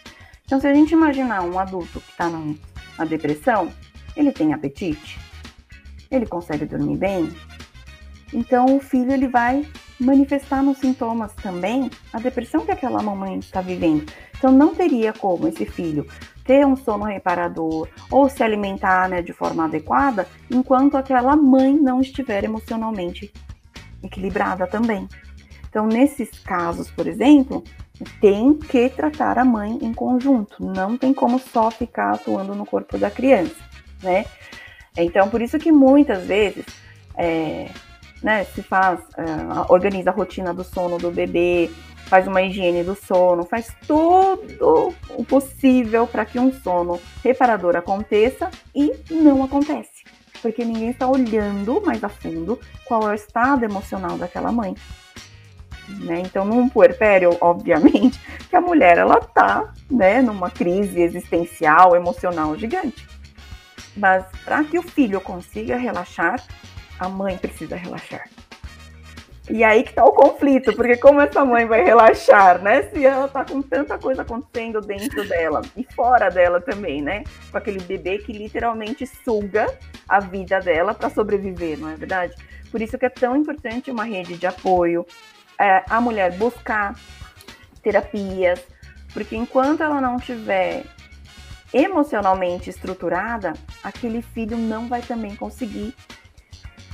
[0.53, 3.71] Então, se a gente imaginar um adulto que está na depressão,
[4.15, 5.19] ele tem apetite,
[6.11, 7.35] ele consegue dormir bem,
[8.31, 9.65] então o filho ele vai
[9.99, 14.05] manifestar nos sintomas também a depressão que aquela mamãe está vivendo.
[14.37, 16.05] Então não teria como esse filho
[16.45, 21.99] ter um sono reparador ou se alimentar né, de forma adequada enquanto aquela mãe não
[21.99, 23.33] estiver emocionalmente
[24.03, 25.09] equilibrada também.
[25.67, 27.63] Então, nesses casos, por exemplo,
[28.19, 32.97] tem que tratar a mãe em conjunto, não tem como só ficar atuando no corpo
[32.97, 33.55] da criança,
[34.01, 34.25] né?
[34.97, 36.65] Então, por isso que muitas vezes
[37.15, 37.69] é,
[38.21, 41.69] né, se faz, é, organiza a rotina do sono do bebê,
[42.05, 48.49] faz uma higiene do sono, faz tudo o possível para que um sono reparador aconteça
[48.75, 50.03] e não acontece.
[50.41, 54.75] Porque ninguém está olhando mais a fundo qual é o estado emocional daquela mãe.
[55.87, 56.21] Né?
[56.25, 58.19] Então, num puerpério, obviamente,
[58.49, 63.07] que a mulher ela tá, né, numa crise existencial, emocional gigante.
[63.95, 66.41] Mas para que o filho consiga relaxar,
[66.99, 68.27] a mãe precisa relaxar.
[69.49, 72.83] E aí que tá o conflito, porque como essa mãe vai relaxar, né?
[72.83, 77.25] Se ela tá com tanta coisa acontecendo dentro dela e fora dela também, né?
[77.51, 79.67] Com aquele bebê que literalmente suga
[80.07, 82.33] a vida dela para sobreviver, não é verdade?
[82.71, 85.05] Por isso que é tão importante uma rede de apoio,
[85.59, 86.95] é, a mulher buscar
[87.81, 88.61] terapias,
[89.13, 90.83] porque enquanto ela não tiver
[91.73, 95.95] emocionalmente estruturada, aquele filho não vai também conseguir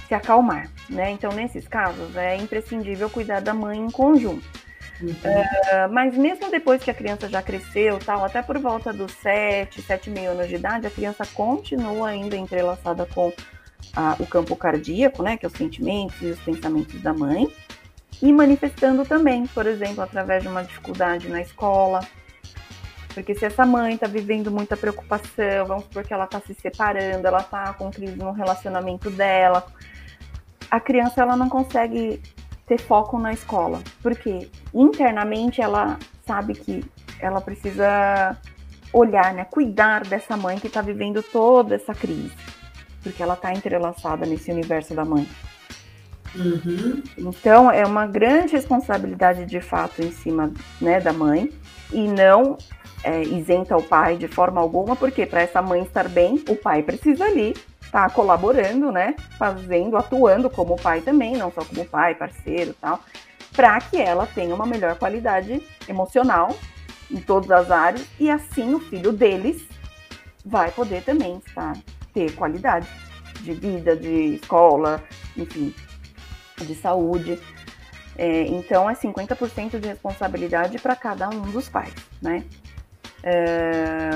[0.08, 1.12] se acalmar, né?
[1.12, 4.48] Então, nesses casos, é imprescindível cuidar da mãe em conjunto.
[5.02, 5.12] Uhum.
[5.12, 9.82] Uh, mas mesmo depois que a criança já cresceu, tal, até por volta dos 7,
[9.82, 13.32] 7 mil anos de idade, a criança continua ainda entrelaçada com
[13.96, 17.48] a, o campo cardíaco, né, que é os sentimentos e os pensamentos da mãe,
[18.22, 22.02] e manifestando também, por exemplo, através de uma dificuldade na escola,
[23.14, 27.26] porque se essa mãe está vivendo muita preocupação, vamos supor que ela está se separando,
[27.28, 29.66] ela está com crise no relacionamento dela,
[30.70, 32.22] a criança ela não consegue
[32.68, 36.86] ter foco na escola, porque internamente ela sabe que
[37.20, 38.38] ela precisa
[38.94, 42.32] olhar, né, cuidar dessa mãe que está vivendo toda essa crise,
[43.02, 45.28] porque ela está entrelaçada nesse universo da mãe.
[46.36, 47.02] Uhum.
[47.18, 51.52] Então é uma grande responsabilidade de fato em cima né, da mãe
[51.92, 52.58] e não
[53.04, 56.84] é, isenta o pai de forma alguma, porque para essa mãe estar bem, o pai
[56.84, 59.16] precisa ali estar tá colaborando, né?
[59.38, 63.00] Fazendo, atuando como pai também, não só como pai, parceiro tal,
[63.56, 66.56] para que ela tenha uma melhor qualidade emocional
[67.10, 69.68] em todas as áreas e assim o filho deles
[70.46, 71.74] vai poder também estar,
[72.14, 72.88] ter qualidade
[73.42, 75.04] de vida, de escola,
[75.36, 75.74] enfim,
[76.66, 77.40] de saúde.
[78.18, 82.44] É, então é 50% de responsabilidade para cada um dos pais, né?
[83.24, 84.10] É,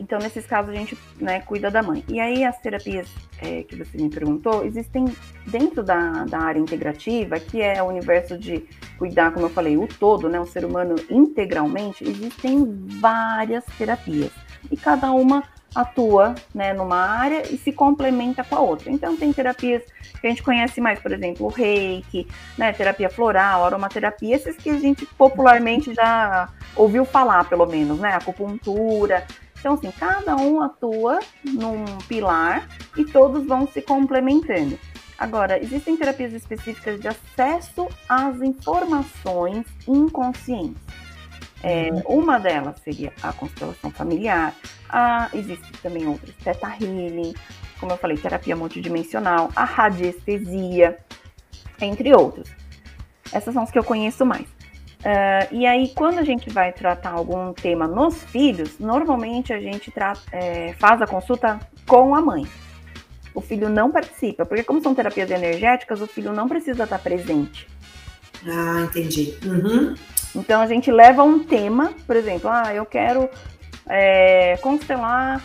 [0.00, 2.02] então, nesses casos, a gente né, cuida da mãe.
[2.08, 3.06] E aí, as terapias
[3.38, 5.04] é, que você me perguntou, existem
[5.46, 8.66] dentro da, da área integrativa, que é o universo de
[8.98, 12.64] cuidar, como eu falei, o todo, né, o ser humano integralmente, existem
[12.98, 14.32] várias terapias.
[14.70, 15.44] E cada uma
[15.74, 18.90] atua né, numa área e se complementa com a outra.
[18.90, 19.82] Então, tem terapias
[20.20, 22.26] que a gente conhece mais, por exemplo, o reiki,
[22.58, 28.14] né, terapia floral, aromaterapia, esses que a gente popularmente já ouviu falar, pelo menos, né,
[28.14, 29.26] acupuntura.
[29.58, 34.78] Então, assim, cada um atua num pilar e todos vão se complementando.
[35.18, 40.99] Agora, existem terapias específicas de acesso às informações inconscientes.
[41.62, 44.54] É, uma delas seria a constelação familiar.
[44.88, 47.34] Ah, existem também outras, Theta Healing,
[47.78, 50.98] como eu falei, terapia multidimensional, a radiestesia,
[51.80, 52.50] entre outros.
[53.32, 54.46] Essas são as que eu conheço mais.
[55.00, 59.90] Uh, e aí, quando a gente vai tratar algum tema nos filhos, normalmente a gente
[59.90, 62.46] trata, é, faz a consulta com a mãe.
[63.34, 67.66] O filho não participa, porque como são terapias energéticas, o filho não precisa estar presente.
[68.46, 69.34] Ah, entendi.
[69.44, 69.94] Uhum.
[70.34, 73.28] Então a gente leva um tema, por exemplo, ah, eu quero
[73.88, 75.38] é, constelar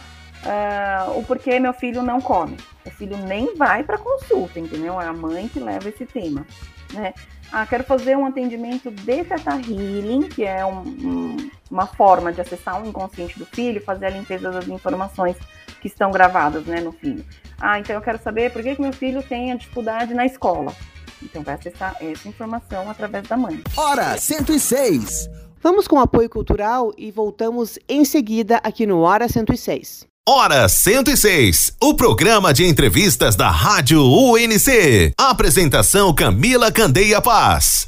[0.45, 2.58] uh, o porquê meu filho não come.
[2.86, 5.02] O filho nem vai para consulta, entendeu?
[5.02, 6.45] É a mãe que leva esse tema,
[6.93, 7.13] né?
[7.52, 12.82] Ah, quero fazer um atendimento de Teta Healing, que é um, uma forma de acessar
[12.82, 15.38] o inconsciente do filho, fazer a limpeza das informações
[15.80, 17.24] que estão gravadas né, no filho.
[17.60, 20.74] Ah, então eu quero saber por que, que meu filho tem a dificuldade na escola.
[21.21, 23.62] Então vai acessar essa informação através da mãe.
[23.75, 25.30] Hora 106.
[25.62, 30.06] Vamos com apoio cultural e voltamos em seguida aqui no Hora 106.
[30.28, 35.13] Hora 106, o programa de entrevistas da Rádio UNC.
[35.17, 37.86] Apresentação Camila Candeia Paz.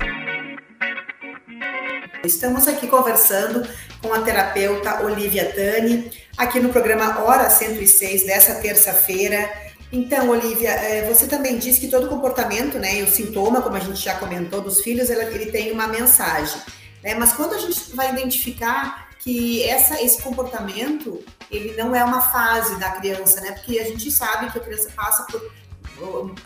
[2.23, 3.67] Estamos aqui conversando
[4.01, 9.49] com a terapeuta Olivia Tani, aqui no programa Hora 106 dessa terça-feira.
[9.91, 13.79] Então, Olivia, é, você também disse que todo comportamento, né, e o sintoma, como a
[13.79, 16.59] gente já comentou, dos filhos, ele tem uma mensagem.
[17.01, 17.15] Né?
[17.15, 22.79] Mas quando a gente vai identificar que essa, esse comportamento ele não é uma fase
[22.79, 23.51] da criança, né?
[23.51, 25.41] Porque a gente sabe que a criança passa por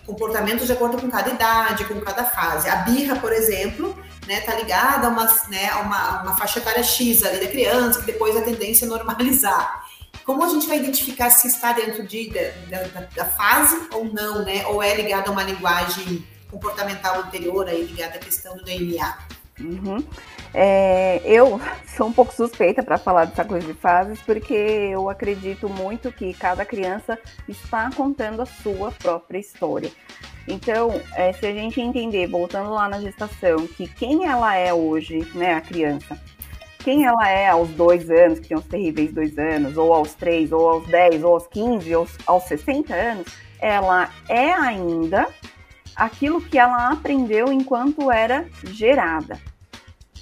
[0.06, 2.70] comportamentos de acordo com cada idade, com cada fase.
[2.70, 7.24] A birra, por exemplo, né, tá ligada a né, a uma, uma faixa etária X
[7.24, 9.86] ali da criança, que depois a tendência é normalizar.
[10.26, 12.32] Como a gente vai identificar se está dentro de,
[12.70, 14.66] da, da, da fase ou não, né?
[14.68, 19.18] Ou é ligado a uma linguagem comportamental anterior, aí ligada à questão do DNA?
[19.60, 20.04] Uhum.
[20.54, 21.60] É, eu
[21.96, 26.34] sou um pouco suspeita para falar dessa coisa de fases, porque eu acredito muito que
[26.34, 29.92] cada criança está contando a sua própria história.
[30.48, 35.20] Então, é, se a gente entender, voltando lá na gestação, que quem ela é hoje,
[35.36, 36.20] né, a criança,
[36.84, 40.52] quem ela é aos dois anos, que tem os terríveis dois anos, ou aos três,
[40.52, 43.28] ou aos dez, ou aos quinze, ou aos sessenta anos,
[43.60, 45.28] ela é ainda
[45.96, 49.39] aquilo que ela aprendeu enquanto era gerada.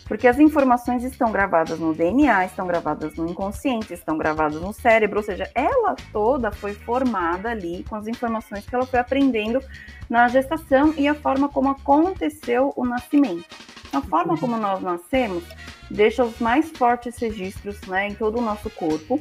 [0.08, 5.20] Porque as informações estão gravadas no DNA, estão gravadas no inconsciente, estão gravadas no cérebro,
[5.20, 9.62] ou seja, ela toda foi formada ali com as informações que ela foi aprendendo
[10.10, 13.46] na gestação e a forma como aconteceu o nascimento.
[13.92, 15.44] A forma como nós nascemos
[15.90, 19.20] deixa os mais fortes registros né, em todo o nosso corpo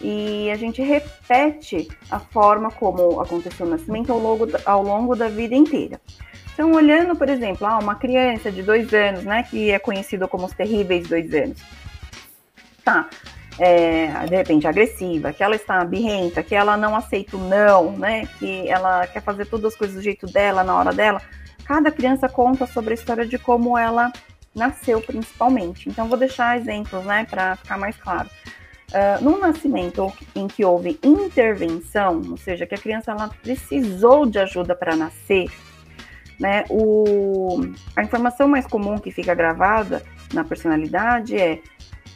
[0.00, 5.28] e a gente repete a forma como aconteceu o nascimento ao longo, ao longo da
[5.28, 6.00] vida inteira.
[6.52, 10.46] Então, olhando, por exemplo, ah, uma criança de dois anos, né, que é conhecida como
[10.46, 11.62] os terríveis dois anos,
[12.84, 13.08] tá,
[13.60, 18.26] é, de repente agressiva, que ela está birrenta, que ela não aceita o não, né,
[18.38, 21.22] que ela quer fazer todas as coisas do jeito dela, na hora dela.
[21.68, 24.10] Cada criança conta sobre a história de como ela
[24.54, 25.86] nasceu, principalmente.
[25.86, 28.30] Então, vou deixar exemplos, né, para ficar mais claro.
[28.88, 34.74] Uh, nascimento em que houve intervenção, ou seja, que a criança ela precisou de ajuda
[34.74, 35.50] para nascer,
[36.40, 36.64] né?
[36.70, 37.60] O,
[37.94, 40.02] a informação mais comum que fica gravada
[40.32, 41.60] na personalidade é: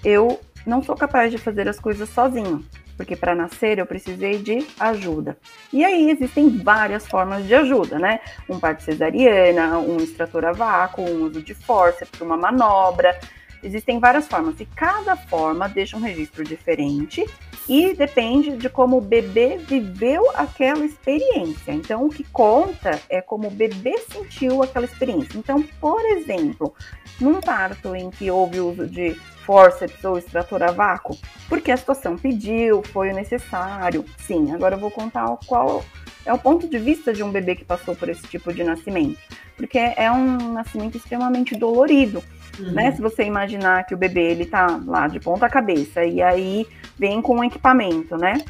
[0.03, 2.65] eu não sou capaz de fazer as coisas sozinho,
[2.97, 5.37] porque para nascer eu precisei de ajuda.
[5.73, 8.21] E aí existem várias formas de ajuda, né?
[8.49, 13.19] Um parto cesariana, um extrator a vácuo, um uso de forceps, uma manobra.
[13.63, 17.25] Existem várias formas e cada forma deixa um registro diferente
[17.69, 21.71] e depende de como o bebê viveu aquela experiência.
[21.73, 25.39] Então, o que conta é como o bebê sentiu aquela experiência.
[25.39, 26.75] Então, por exemplo,
[27.21, 31.17] num parto em que houve uso de forceps ou extrator a vácuo,
[31.49, 34.05] porque a situação pediu, foi o necessário.
[34.19, 35.85] Sim, agora eu vou contar qual
[36.25, 39.19] é o ponto de vista de um bebê que passou por esse tipo de nascimento,
[39.57, 42.23] porque é um nascimento extremamente dolorido.
[42.59, 42.73] Uhum.
[42.73, 42.93] Né?
[42.93, 46.67] Se você imaginar que o bebê ele tá lá de ponta cabeça e aí
[46.99, 48.43] vem com um equipamento, né?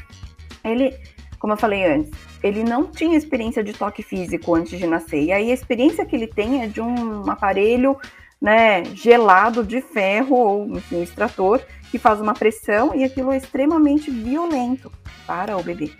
[0.63, 0.93] Ele,
[1.39, 2.11] como eu falei antes,
[2.43, 5.23] ele não tinha experiência de toque físico antes de nascer.
[5.23, 7.97] E aí a experiência que ele tem é de um aparelho,
[8.43, 13.37] né, gelado de ferro ou enfim, um extrator que faz uma pressão e aquilo é
[13.37, 14.91] extremamente violento
[15.25, 15.91] para o bebê.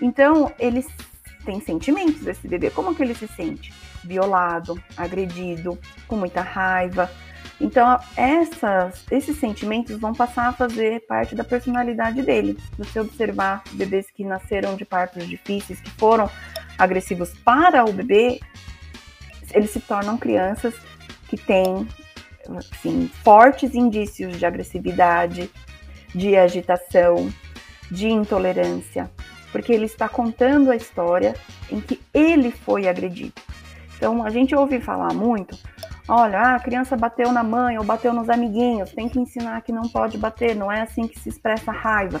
[0.00, 0.84] Então, ele
[1.44, 2.70] tem sentimentos esse bebê.
[2.70, 3.72] Como que ele se sente?
[4.04, 7.10] violado, agredido, com muita raiva.
[7.60, 12.56] Então, essas, esses sentimentos vão passar a fazer parte da personalidade dele.
[12.76, 16.30] Se você observar bebês que nasceram de partos difíceis, que foram
[16.78, 18.40] agressivos para o bebê,
[19.52, 20.74] eles se tornam crianças
[21.28, 21.86] que têm
[22.56, 25.50] assim, fortes indícios de agressividade,
[26.14, 27.30] de agitação,
[27.90, 29.10] de intolerância,
[29.52, 31.34] porque ele está contando a história
[31.70, 33.34] em que ele foi agredido.
[33.96, 35.58] Então, a gente ouve falar muito,
[36.08, 39.88] olha, a criança bateu na mãe ou bateu nos amiguinhos, tem que ensinar que não
[39.88, 42.20] pode bater, não é assim que se expressa raiva.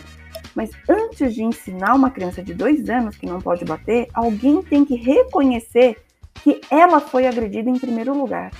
[0.54, 4.84] Mas antes de ensinar uma criança de dois anos que não pode bater, alguém tem
[4.84, 5.96] que reconhecer
[6.42, 8.50] que ela foi agredida em primeiro lugar.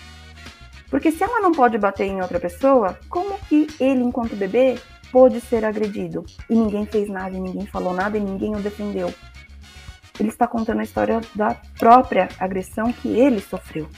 [0.91, 4.79] Porque se ela não pode bater em outra pessoa, como que ele, enquanto bebê,
[5.13, 6.25] pôde ser agredido?
[6.49, 9.13] E ninguém fez nada, e ninguém falou nada, e ninguém o defendeu.
[10.19, 13.89] Ele está contando a história da própria agressão que ele sofreu.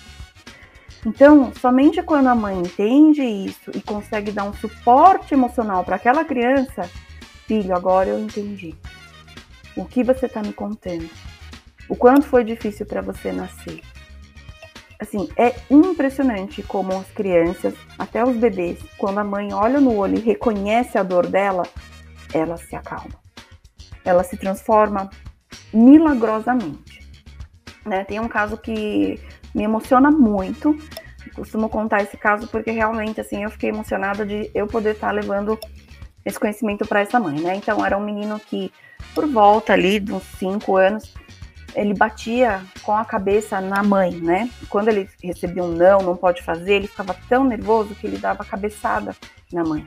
[1.06, 6.24] Então, somente quando a mãe entende isso e consegue dar um suporte emocional para aquela
[6.24, 6.82] criança,
[7.46, 8.74] filho, agora eu entendi.
[9.74, 11.08] O que você está me contando?
[11.88, 13.80] O quanto foi difícil para você nascer?
[15.00, 20.16] Assim, é impressionante como as crianças, até os bebês, quando a mãe olha no olho
[20.18, 21.62] e reconhece a dor dela,
[22.34, 23.18] ela se acalma.
[24.04, 25.08] Ela se transforma
[25.72, 27.00] milagrosamente.
[27.84, 28.04] Né?
[28.04, 29.18] Tem um caso que
[29.54, 30.76] me emociona muito.
[31.34, 35.58] Costumo contar esse caso porque realmente assim eu fiquei emocionada de eu poder estar levando
[36.24, 37.54] esse conhecimento para essa mãe, né?
[37.54, 38.70] Então era um menino que
[39.14, 41.14] por volta ali uns 5 anos
[41.74, 44.50] ele batia com a cabeça na mãe, né?
[44.68, 48.44] Quando ele recebia um não, não pode fazer, ele ficava tão nervoso que ele dava
[48.44, 49.14] cabeçada
[49.52, 49.86] na mãe.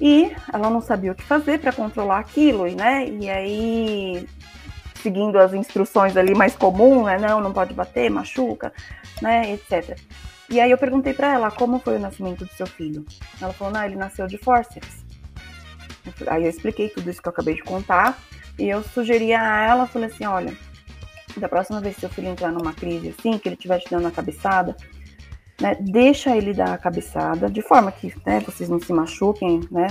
[0.00, 3.08] E ela não sabia o que fazer para controlar aquilo, né?
[3.08, 4.28] E aí,
[5.02, 7.18] seguindo as instruções ali mais comuns, né?
[7.18, 8.72] Não, não pode bater, machuca,
[9.22, 9.52] né?
[9.52, 9.98] Etc.
[10.48, 13.04] E aí eu perguntei para ela como foi o nascimento do seu filho.
[13.40, 15.04] Ela falou, não, ele nasceu de fórceps.
[16.28, 18.18] Aí eu expliquei tudo isso que eu acabei de contar.
[18.58, 20.56] E eu sugeri a ela, falei assim, olha,
[21.40, 24.06] da próxima vez que seu filho entrar numa crise assim, que ele estiver te dando
[24.06, 24.76] a cabeçada,
[25.60, 29.88] né, deixa ele dar a cabeçada, de forma que né, vocês não se machuquem, né?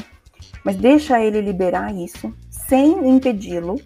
[0.63, 3.79] Mas deixa ele liberar isso, sem impedi-lo,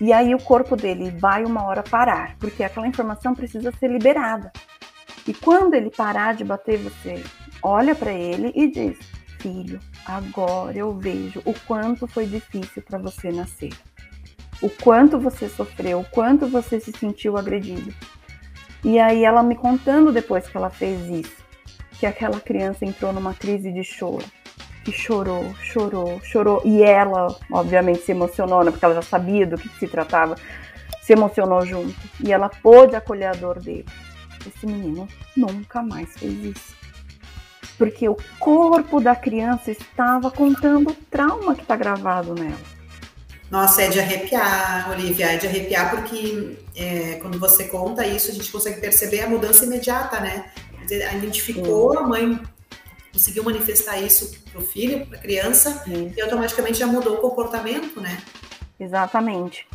[0.00, 4.52] e aí o corpo dele vai uma hora parar, porque aquela informação precisa ser liberada.
[5.26, 7.22] E quando ele parar de bater, você
[7.62, 8.98] olha para ele e diz:
[9.40, 13.72] Filho, agora eu vejo o quanto foi difícil para você nascer
[14.62, 17.92] o quanto você sofreu, o quanto você se sentiu agredido.
[18.84, 21.36] E aí ela me contando depois que ela fez isso,
[21.98, 24.24] que aquela criança entrou numa crise de choro,
[24.84, 29.58] que chorou, chorou, chorou, e ela, obviamente, se emocionou, né, porque ela já sabia do
[29.58, 30.36] que se tratava,
[31.02, 31.94] se emocionou junto,
[32.24, 33.86] e ela pôde acolher a dor dele.
[34.46, 36.76] Esse menino nunca mais fez isso.
[37.76, 42.75] Porque o corpo da criança estava contando o trauma que está gravado nela.
[43.50, 48.34] Nossa, é de arrepiar, Olivia, é de arrepiar porque é, quando você conta isso, a
[48.34, 50.50] gente consegue perceber a mudança imediata, né?
[50.82, 52.40] Dizer, identificou, a mãe
[53.12, 56.12] conseguiu manifestar isso para o filho, para a criança, Sim.
[56.16, 58.18] e automaticamente já mudou o comportamento, né?
[58.78, 59.66] Exatamente.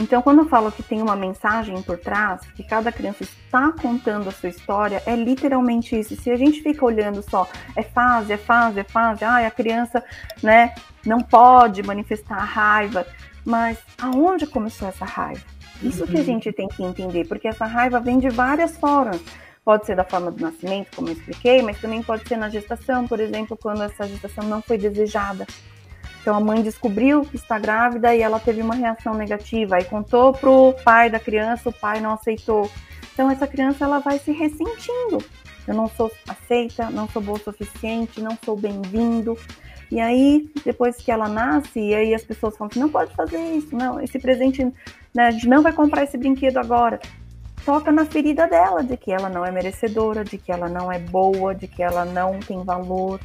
[0.00, 4.30] Então, quando eu falo que tem uma mensagem por trás, que cada criança está contando
[4.30, 6.16] a sua história, é literalmente isso.
[6.16, 7.46] Se a gente fica olhando só,
[7.76, 10.02] é fase, é fase, é fase, ah, a criança,
[10.42, 10.74] né,
[11.04, 13.06] não pode manifestar raiva,
[13.44, 15.42] mas aonde começou essa raiva?
[15.82, 16.06] Isso uhum.
[16.06, 16.24] que a uhum.
[16.24, 19.20] gente tem que entender, porque essa raiva vem de várias formas.
[19.62, 23.06] Pode ser da forma do nascimento, como eu expliquei, mas também pode ser na gestação,
[23.06, 25.46] por exemplo, quando essa gestação não foi desejada.
[26.20, 30.32] Então a mãe descobriu que está grávida e ela teve uma reação negativa e contou
[30.32, 32.70] pro pai da criança, o pai não aceitou.
[33.12, 35.24] Então essa criança ela vai se ressentindo.
[35.66, 39.36] Eu não sou aceita, não sou boa o suficiente, não sou bem-vindo.
[39.90, 43.40] E aí, depois que ela nasce, e aí as pessoas falam assim, não pode fazer
[43.56, 44.64] isso, não, esse presente,
[45.12, 47.00] né, a gente não vai comprar esse brinquedo agora.
[47.64, 50.98] Toca na ferida dela, de que ela não é merecedora, de que ela não é
[50.98, 53.20] boa, de que ela não tem valor.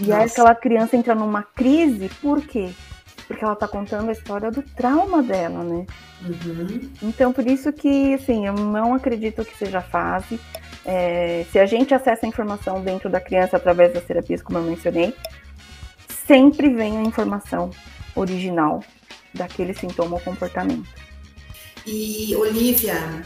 [0.00, 0.22] E Nossa.
[0.22, 2.70] aí aquela criança entra numa crise, por quê?
[3.26, 5.86] Porque ela tá contando a história do trauma dela, né?
[6.22, 6.90] Uhum.
[7.02, 10.40] Então, por isso que, assim, eu não acredito que seja fase.
[10.84, 14.62] É, se a gente acessa a informação dentro da criança através das terapias, como eu
[14.62, 15.14] mencionei,
[16.26, 17.70] sempre vem a informação
[18.14, 18.82] original
[19.34, 20.88] daquele sintoma ou comportamento.
[21.86, 23.24] E, Olivia,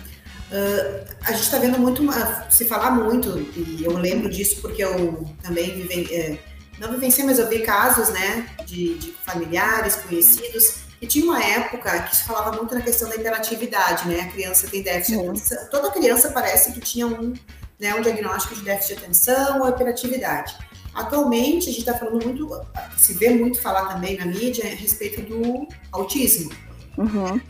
[0.51, 2.03] uh, a gente está vendo muito,
[2.51, 6.39] se falar muito, e eu lembro disso porque eu também vivi, é,
[6.83, 12.03] não vivenciei, mas eu vi casos, né, de, de familiares, conhecidos, e tinha uma época
[12.03, 14.21] que se falava muito na questão da hiperatividade, né?
[14.21, 15.69] A criança tem déficit de atenção.
[15.69, 17.35] Toda criança parece que tinha um,
[17.79, 20.57] né, um diagnóstico de déficit de atenção ou hiperatividade.
[20.95, 22.49] Atualmente, a gente está falando muito,
[22.97, 26.53] se vê muito falar também na mídia a respeito do autismo.
[26.97, 27.41] Uhum.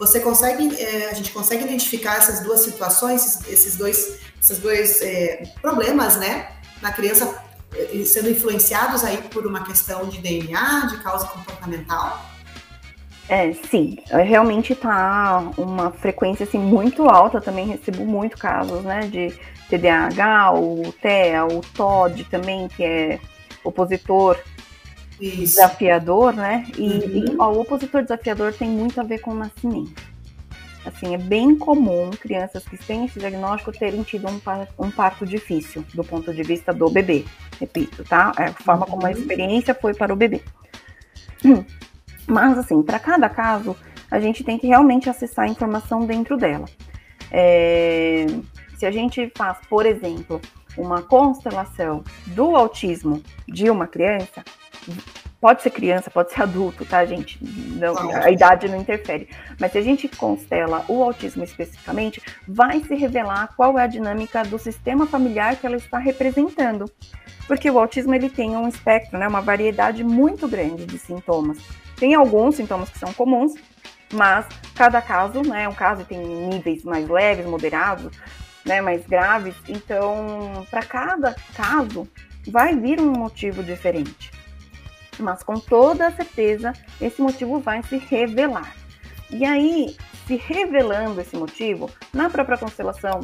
[0.00, 5.44] Você consegue, é, a gente consegue identificar essas duas situações, esses dois, esses dois é,
[5.62, 6.48] problemas, né,
[6.82, 7.45] na criança
[8.04, 12.24] sendo influenciados aí por uma questão de DNA, de causa comportamental?
[13.28, 19.34] É, sim, realmente tá uma frequência assim muito alta, também recebo muito casos, né, de
[19.68, 23.18] TDAH, o TEA, o TOD também, que é
[23.64, 24.38] opositor
[25.20, 25.56] Isso.
[25.56, 26.66] desafiador, né?
[26.78, 27.34] E, uhum.
[27.34, 30.15] e ó, o opositor desafiador tem muito a ver com o nascimento.
[30.86, 34.40] Assim, é bem comum crianças que têm esse diagnóstico terem tido um,
[34.78, 37.24] um parto difícil do ponto de vista do bebê.
[37.58, 38.32] Repito, tá?
[38.38, 39.16] É a forma como a uhum.
[39.16, 40.40] experiência foi para o bebê.
[42.26, 43.76] Mas, assim, para cada caso,
[44.10, 46.66] a gente tem que realmente acessar a informação dentro dela.
[47.32, 48.26] É,
[48.76, 50.40] se a gente faz, por exemplo,
[50.76, 54.44] uma constelação do autismo de uma criança,
[55.40, 57.38] pode ser criança, pode ser adulto, tá, gente?
[57.42, 59.28] Não, a idade não interfere.
[59.60, 64.42] Mas se a gente constela o autismo especificamente, vai se revelar qual é a dinâmica
[64.44, 66.90] do sistema familiar que ela está representando.
[67.46, 71.58] Porque o autismo ele tem um espectro, né, uma variedade muito grande de sintomas.
[71.96, 73.54] Tem alguns sintomas que são comuns,
[74.12, 78.16] mas cada caso, né, é um caso tem níveis mais leves, moderados,
[78.64, 79.54] né, mais graves.
[79.68, 82.08] Então, para cada caso,
[82.48, 84.35] vai vir um motivo diferente.
[85.18, 88.74] Mas com toda certeza, esse motivo vai se revelar.
[89.30, 89.96] E aí,
[90.26, 93.20] se revelando esse motivo, na própria constelação,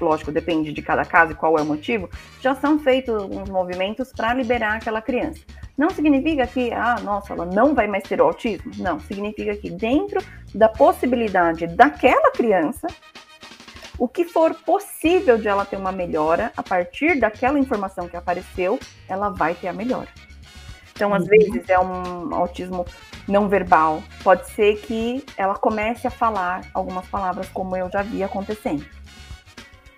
[0.00, 2.08] lógico, depende de cada caso e qual é o motivo,
[2.40, 5.40] já são feitos alguns movimentos para liberar aquela criança.
[5.76, 8.70] Não significa que, ah, nossa, ela não vai mais ter autismo.
[8.78, 10.22] Não, significa que dentro
[10.54, 12.86] da possibilidade daquela criança,
[13.98, 18.78] o que for possível de ela ter uma melhora, a partir daquela informação que apareceu,
[19.08, 20.08] ela vai ter a melhora.
[20.94, 21.28] Então, às uhum.
[21.28, 22.86] vezes, é um autismo
[23.26, 24.02] não verbal.
[24.22, 28.84] Pode ser que ela comece a falar algumas palavras, como eu já vi acontecendo.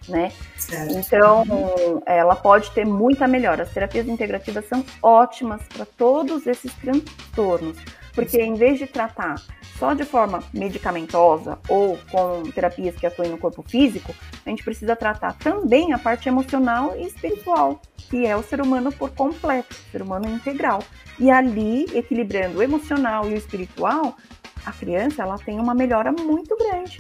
[0.09, 0.33] Né?
[0.57, 0.97] Certo.
[0.97, 3.65] Então, ela pode ter muita melhora.
[3.65, 7.77] As terapias integrativas são ótimas para todos esses transtornos,
[8.17, 9.37] porque em vez de tratar
[9.79, 14.15] só de forma medicamentosa ou com terapias que atuem no corpo físico,
[14.45, 18.91] a gente precisa tratar também a parte emocional e espiritual, que é o ser humano
[18.91, 20.83] por completo, o ser humano integral.
[21.19, 24.17] E ali, equilibrando o emocional e o espiritual,
[24.65, 26.99] a criança ela tem uma melhora muito grande.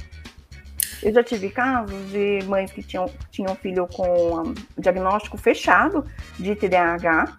[1.03, 6.05] Eu já tive casos de mães que tinham, tinham filho com um diagnóstico fechado
[6.39, 7.39] de TDAH.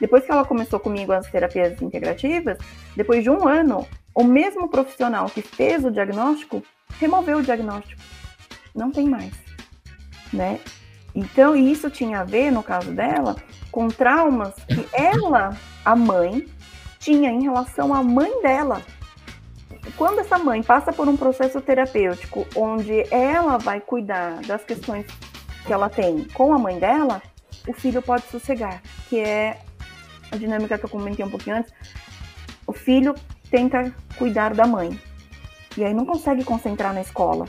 [0.00, 2.58] Depois que ela começou comigo as terapias integrativas,
[2.96, 6.62] depois de um ano, o mesmo profissional que fez o diagnóstico
[6.98, 8.00] removeu o diagnóstico.
[8.74, 9.32] Não tem mais,
[10.32, 10.58] né?
[11.14, 13.36] Então, isso tinha a ver, no caso dela,
[13.70, 16.46] com traumas que ela, a mãe,
[16.98, 18.82] tinha em relação à mãe dela.
[19.96, 25.06] Quando essa mãe passa por um processo terapêutico onde ela vai cuidar das questões
[25.64, 27.22] que ela tem com a mãe dela,
[27.66, 29.58] o filho pode sossegar, que é
[30.30, 31.72] a dinâmica que eu comentei um pouquinho antes.
[32.66, 33.14] O filho
[33.50, 34.98] tenta cuidar da mãe.
[35.76, 37.46] E aí não consegue concentrar na escola.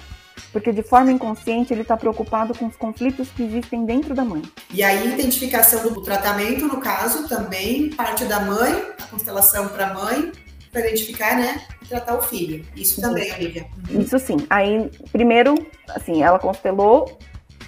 [0.52, 4.42] Porque de forma inconsciente ele está preocupado com os conflitos que existem dentro da mãe.
[4.72, 9.88] E aí, a identificação do tratamento, no caso, também parte da mãe, a constelação para
[9.88, 10.32] a mãe,
[10.72, 12.66] para identificar, né, e tratar o filho.
[12.76, 13.66] Isso também, Olivia.
[13.90, 14.02] Uhum.
[14.02, 14.38] Isso sim.
[14.50, 15.56] Aí, primeiro,
[15.90, 17.18] assim, ela constelou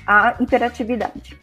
[0.06, 1.38] a hiperatividade.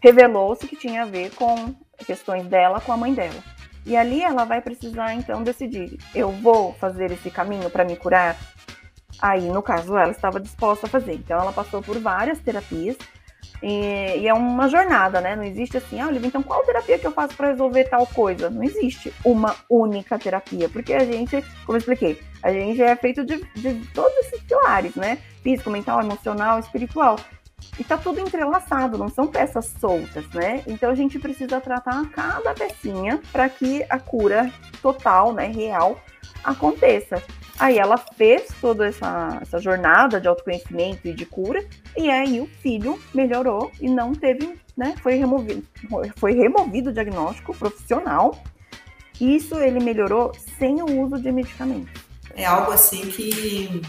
[0.00, 1.74] Revelou-se que tinha a ver com
[2.06, 3.42] questões dela com a mãe dela.
[3.88, 8.36] E ali ela vai precisar então decidir: eu vou fazer esse caminho para me curar?
[9.20, 11.14] Aí, no caso, ela estava disposta a fazer.
[11.14, 12.96] Então, ela passou por várias terapias.
[13.62, 15.34] E, e é uma jornada, né?
[15.34, 18.48] Não existe assim, ah, Olivia, então qual terapia que eu faço para resolver tal coisa?
[18.48, 23.24] Não existe uma única terapia, porque a gente, como eu expliquei, a gente é feito
[23.24, 25.18] de, de todos esses pilares, né?
[25.42, 27.16] Físico, mental, emocional, espiritual.
[27.78, 30.62] E tá tudo entrelaçado, não são peças soltas, né?
[30.66, 34.50] Então a gente precisa tratar cada pecinha para que a cura
[34.82, 36.00] total, né, real,
[36.42, 37.22] aconteça.
[37.58, 41.64] Aí ela fez toda essa, essa jornada de autoconhecimento e de cura,
[41.96, 44.94] e aí o filho melhorou e não teve, né?
[45.02, 45.66] Foi removido,
[46.16, 48.40] foi removido o diagnóstico profissional.
[49.20, 52.00] Isso ele melhorou sem o uso de medicamentos.
[52.36, 53.82] É algo assim que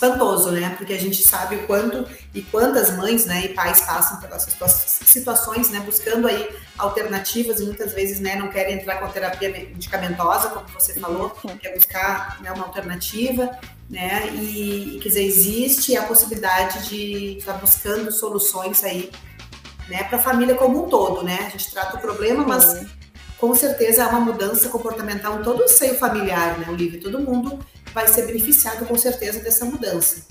[0.00, 0.74] espantoso, né?
[0.78, 4.46] Porque a gente sabe o quanto e quantas mães, né, e pais passam pelas
[5.04, 6.48] situações, né, buscando aí
[6.78, 11.30] alternativas e muitas vezes, né, não querem entrar com a terapia medicamentosa, como você falou,
[11.60, 13.50] quer buscar né, uma alternativa,
[13.90, 14.28] né?
[14.28, 19.10] E, quer dizer, existe a possibilidade de estar buscando soluções aí,
[19.88, 21.38] né, para a família como um todo, né?
[21.46, 22.86] A gente trata o problema, mas
[23.36, 27.00] com certeza há uma mudança comportamental em todo o seio familiar, né, Olivia?
[27.00, 27.58] Todo mundo
[27.92, 30.28] vai ser beneficiado com certeza dessa mudança.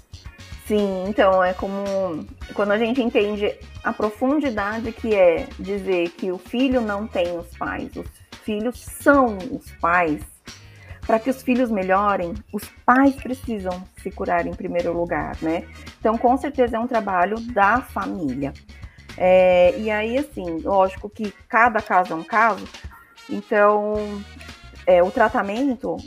[0.68, 6.38] Sim, então é como quando a gente entende a profundidade que é dizer que o
[6.38, 8.07] filho não tem os pais, os
[8.43, 10.22] filhos são os pais.
[11.07, 15.64] Para que os filhos melhorem, os pais precisam se curar em primeiro lugar, né?
[15.99, 18.53] Então, com certeza é um trabalho da família.
[19.18, 22.64] É, e aí, assim, lógico que cada caso é um caso,
[23.28, 23.95] então
[24.86, 25.97] é, o tratamento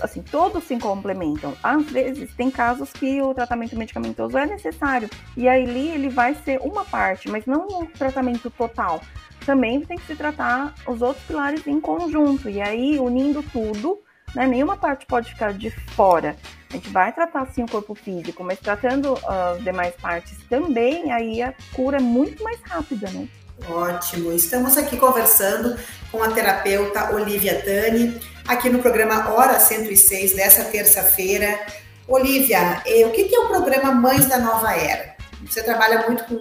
[0.00, 1.54] assim, todos se complementam.
[1.62, 6.60] Às vezes, tem casos que o tratamento medicamentoso é necessário, e aí ele vai ser
[6.60, 9.00] uma parte, mas não o tratamento total.
[9.44, 14.00] Também tem que se tratar os outros pilares em conjunto, e aí unindo tudo,
[14.34, 16.36] né, nenhuma parte pode ficar de fora.
[16.70, 21.10] A gente vai tratar sim o corpo físico, mas tratando ah, as demais partes também,
[21.12, 23.26] aí a cura é muito mais rápida, né?
[23.66, 24.32] Ótimo.
[24.32, 25.76] Estamos aqui conversando
[26.10, 31.58] com a terapeuta Olivia Tani, aqui no programa Hora 106 dessa terça-feira.
[32.06, 35.16] Olivia, eh, o que é o programa Mães da Nova Era?
[35.44, 36.36] Você trabalha muito com,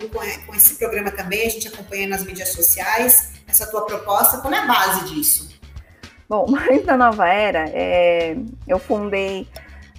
[0.45, 3.33] com, esse programa também, a gente acompanha nas mídias sociais.
[3.47, 5.49] Essa tua proposta, qual é a base disso?
[6.29, 8.37] Bom, Mães da Nova Era, é,
[8.67, 9.47] eu fundei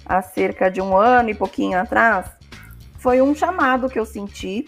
[0.05, 2.25] há cerca de um ano e pouquinho atrás.
[2.97, 4.65] Foi um chamado que eu senti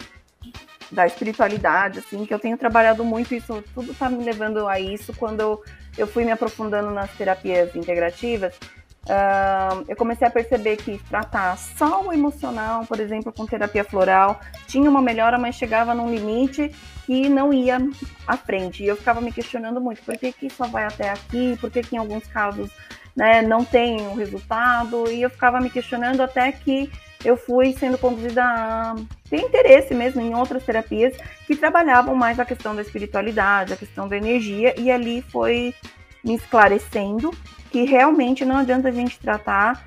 [0.92, 5.12] da espiritualidade, assim, que eu tenho trabalhado muito isso, tudo tá me levando a isso
[5.14, 5.62] quando eu,
[5.96, 8.54] eu fui me aprofundando nas terapias integrativas.
[9.04, 14.38] Uh, eu comecei a perceber que tratar só o emocional, por exemplo, com terapia floral,
[14.68, 16.70] tinha uma melhora, mas chegava num limite
[17.04, 17.78] que não ia
[18.26, 18.84] à frente.
[18.84, 21.56] E eu ficava me questionando muito, por que, que só vai até aqui?
[21.60, 22.70] Por que, que em alguns casos
[23.16, 25.10] né, não tem o resultado?
[25.10, 26.88] E eu ficava me questionando até que
[27.24, 28.94] eu fui sendo conduzida a
[29.28, 31.16] ter interesse mesmo em outras terapias
[31.46, 35.74] que trabalhavam mais a questão da espiritualidade, a questão da energia, e ali foi
[36.24, 37.30] me esclarecendo
[37.70, 39.84] que realmente não adianta a gente tratar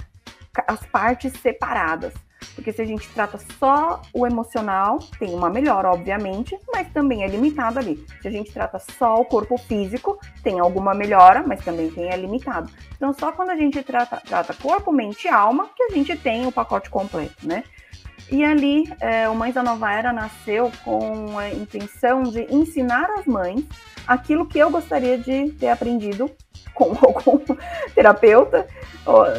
[0.67, 2.13] as partes separadas.
[2.53, 7.27] Porque se a gente trata só o emocional, tem uma melhora, obviamente, mas também é
[7.27, 8.03] limitado ali.
[8.21, 12.17] Se a gente trata só o corpo físico, tem alguma melhora, mas também tem é
[12.17, 12.71] limitado.
[12.95, 16.45] Então, só quando a gente trata, trata corpo, mente e alma, que a gente tem
[16.45, 17.63] o pacote completo, né?
[18.31, 23.25] E ali, é, o Mães da Nova Era nasceu com a intenção de ensinar as
[23.25, 23.63] mães
[24.07, 26.29] aquilo que eu gostaria de ter aprendido
[26.73, 27.39] com algum
[27.93, 28.67] terapeuta,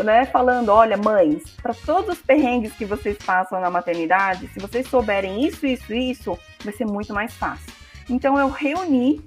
[0.05, 4.89] né, falando, olha, mães, para todos os perrengues que vocês passam na maternidade, se vocês
[4.89, 7.73] souberem isso, isso, isso, vai ser muito mais fácil.
[8.09, 9.23] Então eu reuni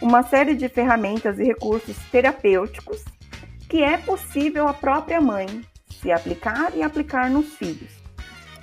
[0.00, 3.04] uma série de ferramentas e recursos terapêuticos
[3.68, 5.46] que é possível a própria mãe
[5.88, 8.01] se aplicar e aplicar nos filhos.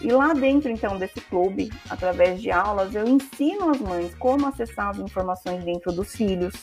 [0.01, 4.89] E lá dentro, então, desse clube, através de aulas, eu ensino as mães como acessar
[4.89, 6.53] as informações dentro dos filhos.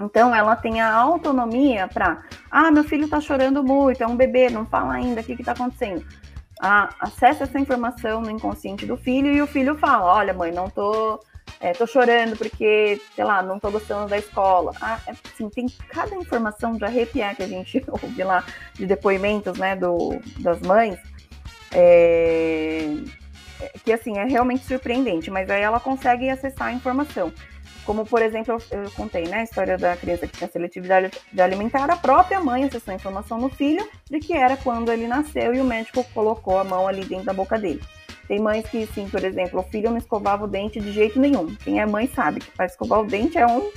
[0.00, 4.50] Então, ela tem a autonomia para, ah, meu filho está chorando muito, é um bebê,
[4.50, 6.04] não fala ainda, o que está acontecendo?
[6.60, 10.70] Ah, acessa essa informação no inconsciente do filho e o filho fala, olha, mãe, não
[10.70, 11.20] tô,
[11.60, 14.72] é, tô chorando porque, sei lá, não tô gostando da escola.
[14.80, 18.44] Ah, é, assim, tem cada informação de arrepiar que a gente ouve lá
[18.74, 20.98] de depoimentos, né, do, das mães,
[21.74, 22.94] é,
[23.84, 27.32] que assim é realmente surpreendente, mas aí ela consegue acessar a informação.
[27.84, 31.42] Como, por exemplo, eu, eu contei né, a história da criança que tinha seletividade de
[31.42, 35.54] alimentar, a própria mãe acessou a informação no filho de que era quando ele nasceu
[35.54, 37.82] e o médico colocou a mão ali dentro da boca dele.
[38.26, 41.54] Tem mães que, sim, por exemplo, o filho não escovava o dente de jeito nenhum.
[41.56, 43.70] Quem é mãe sabe que para escovar o dente é um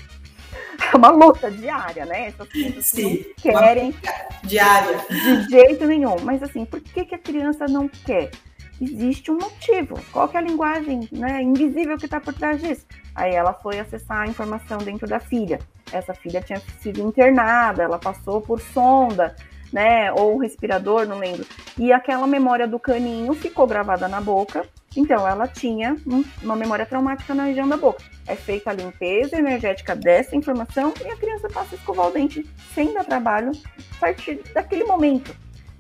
[0.94, 2.28] é uma luta diária, né?
[2.28, 3.96] Essas crianças Sim, não querem
[4.44, 6.16] diária de jeito nenhum.
[6.22, 8.32] Mas assim, por que, que a criança não quer?
[8.80, 10.00] Existe um motivo.
[10.12, 12.86] Qual que é a linguagem né, invisível que está por trás disso?
[13.16, 15.60] Aí ela foi acessar a informação dentro da filha.
[15.92, 19.36] Essa filha tinha sido internada, ela passou por sonda,
[19.72, 20.12] né?
[20.14, 21.46] Ou respirador, não lembro.
[21.78, 24.66] E aquela memória do caninho ficou gravada na boca
[24.98, 25.96] então, ela tinha
[26.42, 28.04] uma memória traumática na região da boca.
[28.26, 32.44] É feita a limpeza energética dessa informação e a criança passa a escovar o dente
[32.74, 33.52] sem dar trabalho
[33.96, 35.36] a partir daquele momento.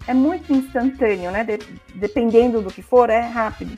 [0.07, 1.43] É muito instantâneo, né?
[1.43, 1.57] De,
[1.95, 3.75] dependendo do que for, é rápido.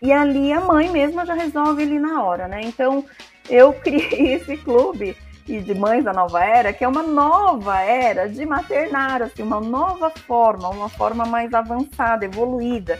[0.00, 2.62] E ali a mãe mesma já resolve ali na hora, né?
[2.62, 3.04] Então,
[3.50, 5.14] eu criei esse clube
[5.48, 9.60] e de mães da nova era, que é uma nova era de maternar, assim, uma
[9.60, 12.98] nova forma, uma forma mais avançada, evoluída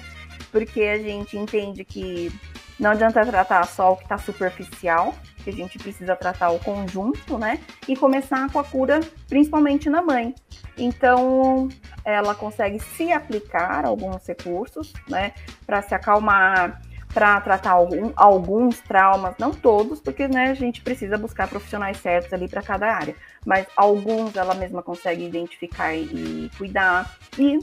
[0.50, 2.32] porque a gente entende que
[2.78, 7.38] não adianta tratar só o que está superficial, que a gente precisa tratar o conjunto,
[7.38, 7.60] né?
[7.86, 10.34] E começar com a cura, principalmente na mãe.
[10.76, 11.68] Então,
[12.04, 15.32] ela consegue se aplicar alguns recursos, né?
[15.66, 16.80] Para se acalmar,
[17.12, 22.32] para tratar algum, alguns traumas, não todos, porque né, a gente precisa buscar profissionais certos
[22.32, 27.58] ali para cada área, mas alguns ela mesma consegue identificar e cuidar e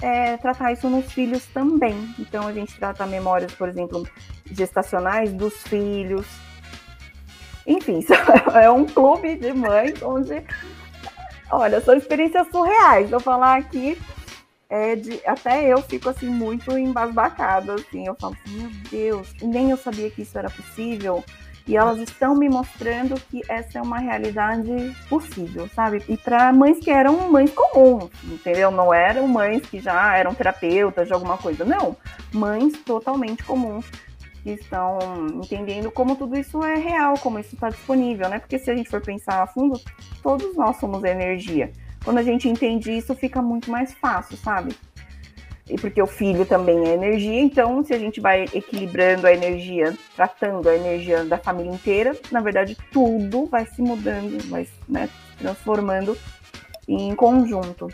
[0.00, 2.14] é, tratar isso nos filhos também.
[2.18, 4.06] Então a gente trata memórias, por exemplo,
[4.46, 6.26] gestacionais dos filhos.
[7.66, 8.00] Enfim,
[8.54, 10.44] é um clube de mães onde,
[11.50, 13.10] olha, são experiências surreais.
[13.10, 13.98] Vou falar aqui
[14.74, 19.70] é de, até eu fico assim muito embasbacada, assim, eu falo assim, meu Deus, nem
[19.70, 21.22] eu sabia que isso era possível.
[21.66, 26.02] E elas estão me mostrando que essa é uma realidade possível, sabe?
[26.08, 28.70] E para mães que eram mães comuns, entendeu?
[28.70, 31.96] Não eram mães que já eram terapeutas de alguma coisa, não.
[32.34, 33.86] Mães totalmente comuns
[34.42, 34.98] que estão
[35.42, 38.40] entendendo como tudo isso é real, como isso está disponível, né?
[38.40, 39.80] Porque se a gente for pensar a fundo,
[40.22, 41.72] todos nós somos energia.
[42.04, 44.76] Quando a gente entende isso, fica muito mais fácil, sabe?
[45.68, 49.94] E porque o filho também é energia, então se a gente vai equilibrando a energia,
[50.14, 56.18] tratando a energia da família inteira, na verdade tudo vai se mudando, vai né, transformando
[56.86, 57.88] em conjunto.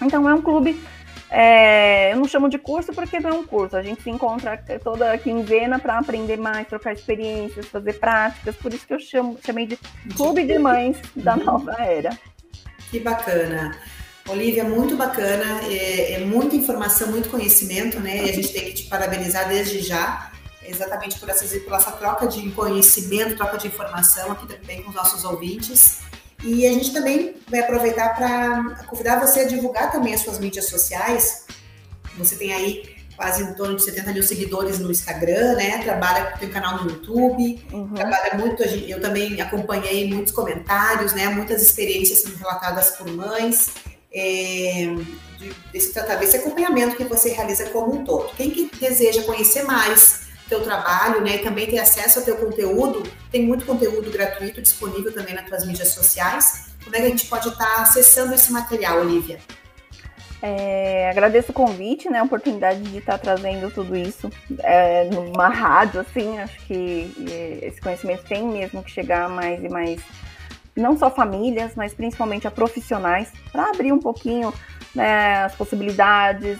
[0.00, 0.80] Então é um clube,
[1.28, 4.56] é, eu não chamo de curso porque não é um curso, a gente se encontra
[4.84, 9.66] toda quinzena para aprender mais, trocar experiências, fazer práticas, por isso que eu chamo, chamei
[9.66, 9.76] de
[10.16, 12.16] Clube de Mães da Nova Era.
[12.92, 13.74] Que bacana.
[14.28, 18.26] Olivia, muito bacana, é, é, muita informação, muito conhecimento, né?
[18.26, 20.30] E a gente tem que te parabenizar desde já,
[20.62, 25.24] exatamente por por essa troca de conhecimento, troca de informação aqui também com os nossos
[25.24, 26.00] ouvintes.
[26.44, 30.68] E a gente também vai aproveitar para convidar você a divulgar também as suas mídias
[30.68, 31.46] sociais.
[32.18, 35.78] Você tem aí quase em torno de 70 mil seguidores no Instagram, né?
[35.82, 37.94] Trabalha, tem um canal no YouTube, uhum.
[37.94, 38.62] trabalha muito.
[38.62, 41.28] Eu também acompanhei muitos comentários, né?
[41.28, 43.70] Muitas experiências sendo relatadas por mães
[44.12, 44.94] é,
[45.38, 48.34] de, desse tratamento, esse acompanhamento que você realiza como um todo.
[48.36, 53.02] Quem que deseja conhecer mais teu trabalho, né, e também ter acesso ao teu conteúdo,
[53.30, 56.66] tem muito conteúdo gratuito disponível também nas tuas mídias sociais.
[56.84, 59.38] Como é que a gente pode estar acessando esse material, Olivia?
[60.42, 64.28] É, agradeço o convite, né, a oportunidade de estar trazendo tudo isso
[64.58, 67.14] é, numa rádio, assim, acho que
[67.62, 70.00] esse conhecimento tem mesmo que chegar mais e mais
[70.74, 74.52] não só famílias, mas principalmente a profissionais, para abrir um pouquinho
[74.94, 76.58] né, as possibilidades,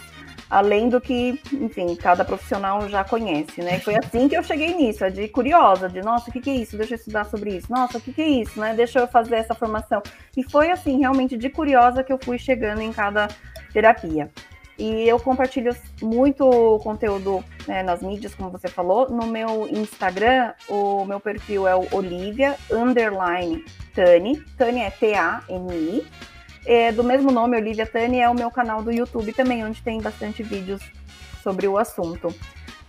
[0.53, 3.78] além do que, enfim, cada profissional já conhece, né?
[3.80, 6.55] Foi assim que eu cheguei nisso, é de curiosa, de nossa, o que, que é
[6.57, 6.76] isso?
[6.76, 7.72] Deixa eu estudar sobre isso.
[7.72, 8.74] Nossa, o que, que é isso, né?
[8.74, 10.03] Deixa eu fazer essa formação.
[10.37, 13.28] E foi assim, realmente de curiosa que eu fui chegando em cada
[13.73, 14.31] terapia.
[14.79, 19.09] E eu compartilho muito conteúdo né, nas mídias, como você falou.
[19.11, 23.64] No meu Instagram, o meu perfil é o Olivia Underline
[23.95, 24.43] Tani.
[24.57, 26.07] Tani é T-A-N-I.
[26.64, 30.01] É, do mesmo nome, Olivia Tani, é o meu canal do YouTube também, onde tem
[30.01, 30.83] bastante vídeos
[31.43, 32.35] sobre o assunto.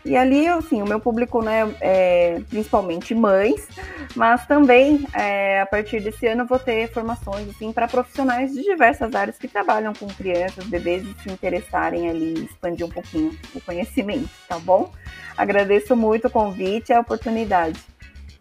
[0.06, 3.68] E ali, assim, o meu público, né, é principalmente mães,
[4.16, 9.16] mas também, é, a partir desse ano, vou ter formações, assim, para profissionais de diversas
[9.16, 14.30] áreas que trabalham com crianças, bebês e se interessarem ali, expandir um pouquinho o conhecimento,
[14.48, 14.92] tá bom?
[15.38, 17.80] Agradeço muito o convite e a oportunidade.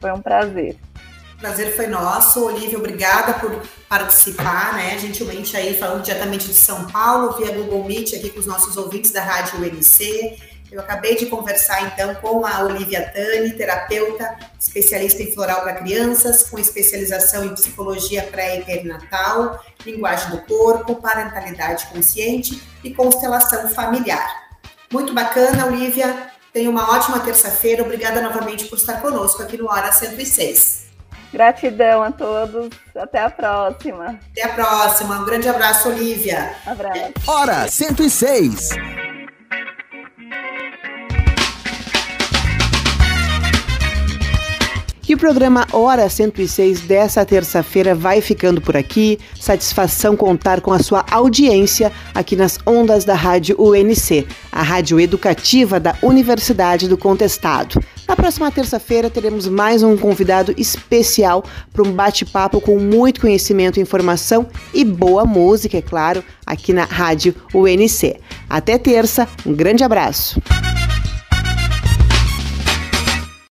[0.00, 0.76] Foi um prazer.
[1.38, 2.44] Prazer foi nosso.
[2.44, 4.96] Olivia, obrigada por participar, né?
[4.98, 9.10] Gentilmente aí, falando diretamente de São Paulo, via Google Meet aqui com os nossos ouvintes
[9.10, 10.51] da Rádio UNC.
[10.72, 16.44] Eu acabei de conversar então com a Olivia Tani, terapeuta, especialista em floral para crianças,
[16.44, 24.26] com especialização em psicologia pré e perinatal, linguagem do corpo, parentalidade consciente e constelação familiar.
[24.90, 26.28] Muito bacana, Olivia.
[26.54, 27.82] Tenha uma ótima terça-feira.
[27.82, 30.86] Obrigada novamente por estar conosco aqui no Hora 106.
[31.34, 32.70] Gratidão a todos.
[32.96, 34.18] Até a próxima.
[34.30, 35.18] Até a próxima.
[35.18, 36.54] Um grande abraço, Olivia.
[36.64, 37.12] Abraço.
[37.26, 38.70] Hora 106.
[45.12, 49.18] E o programa Hora 106 dessa terça-feira vai ficando por aqui.
[49.38, 55.78] Satisfação contar com a sua audiência aqui nas ondas da Rádio UNC, a rádio educativa
[55.78, 57.78] da Universidade do Contestado.
[58.08, 64.46] Na próxima terça-feira teremos mais um convidado especial para um bate-papo com muito conhecimento, informação
[64.72, 68.16] e boa música, é claro, aqui na Rádio UNC.
[68.48, 70.40] Até terça, um grande abraço.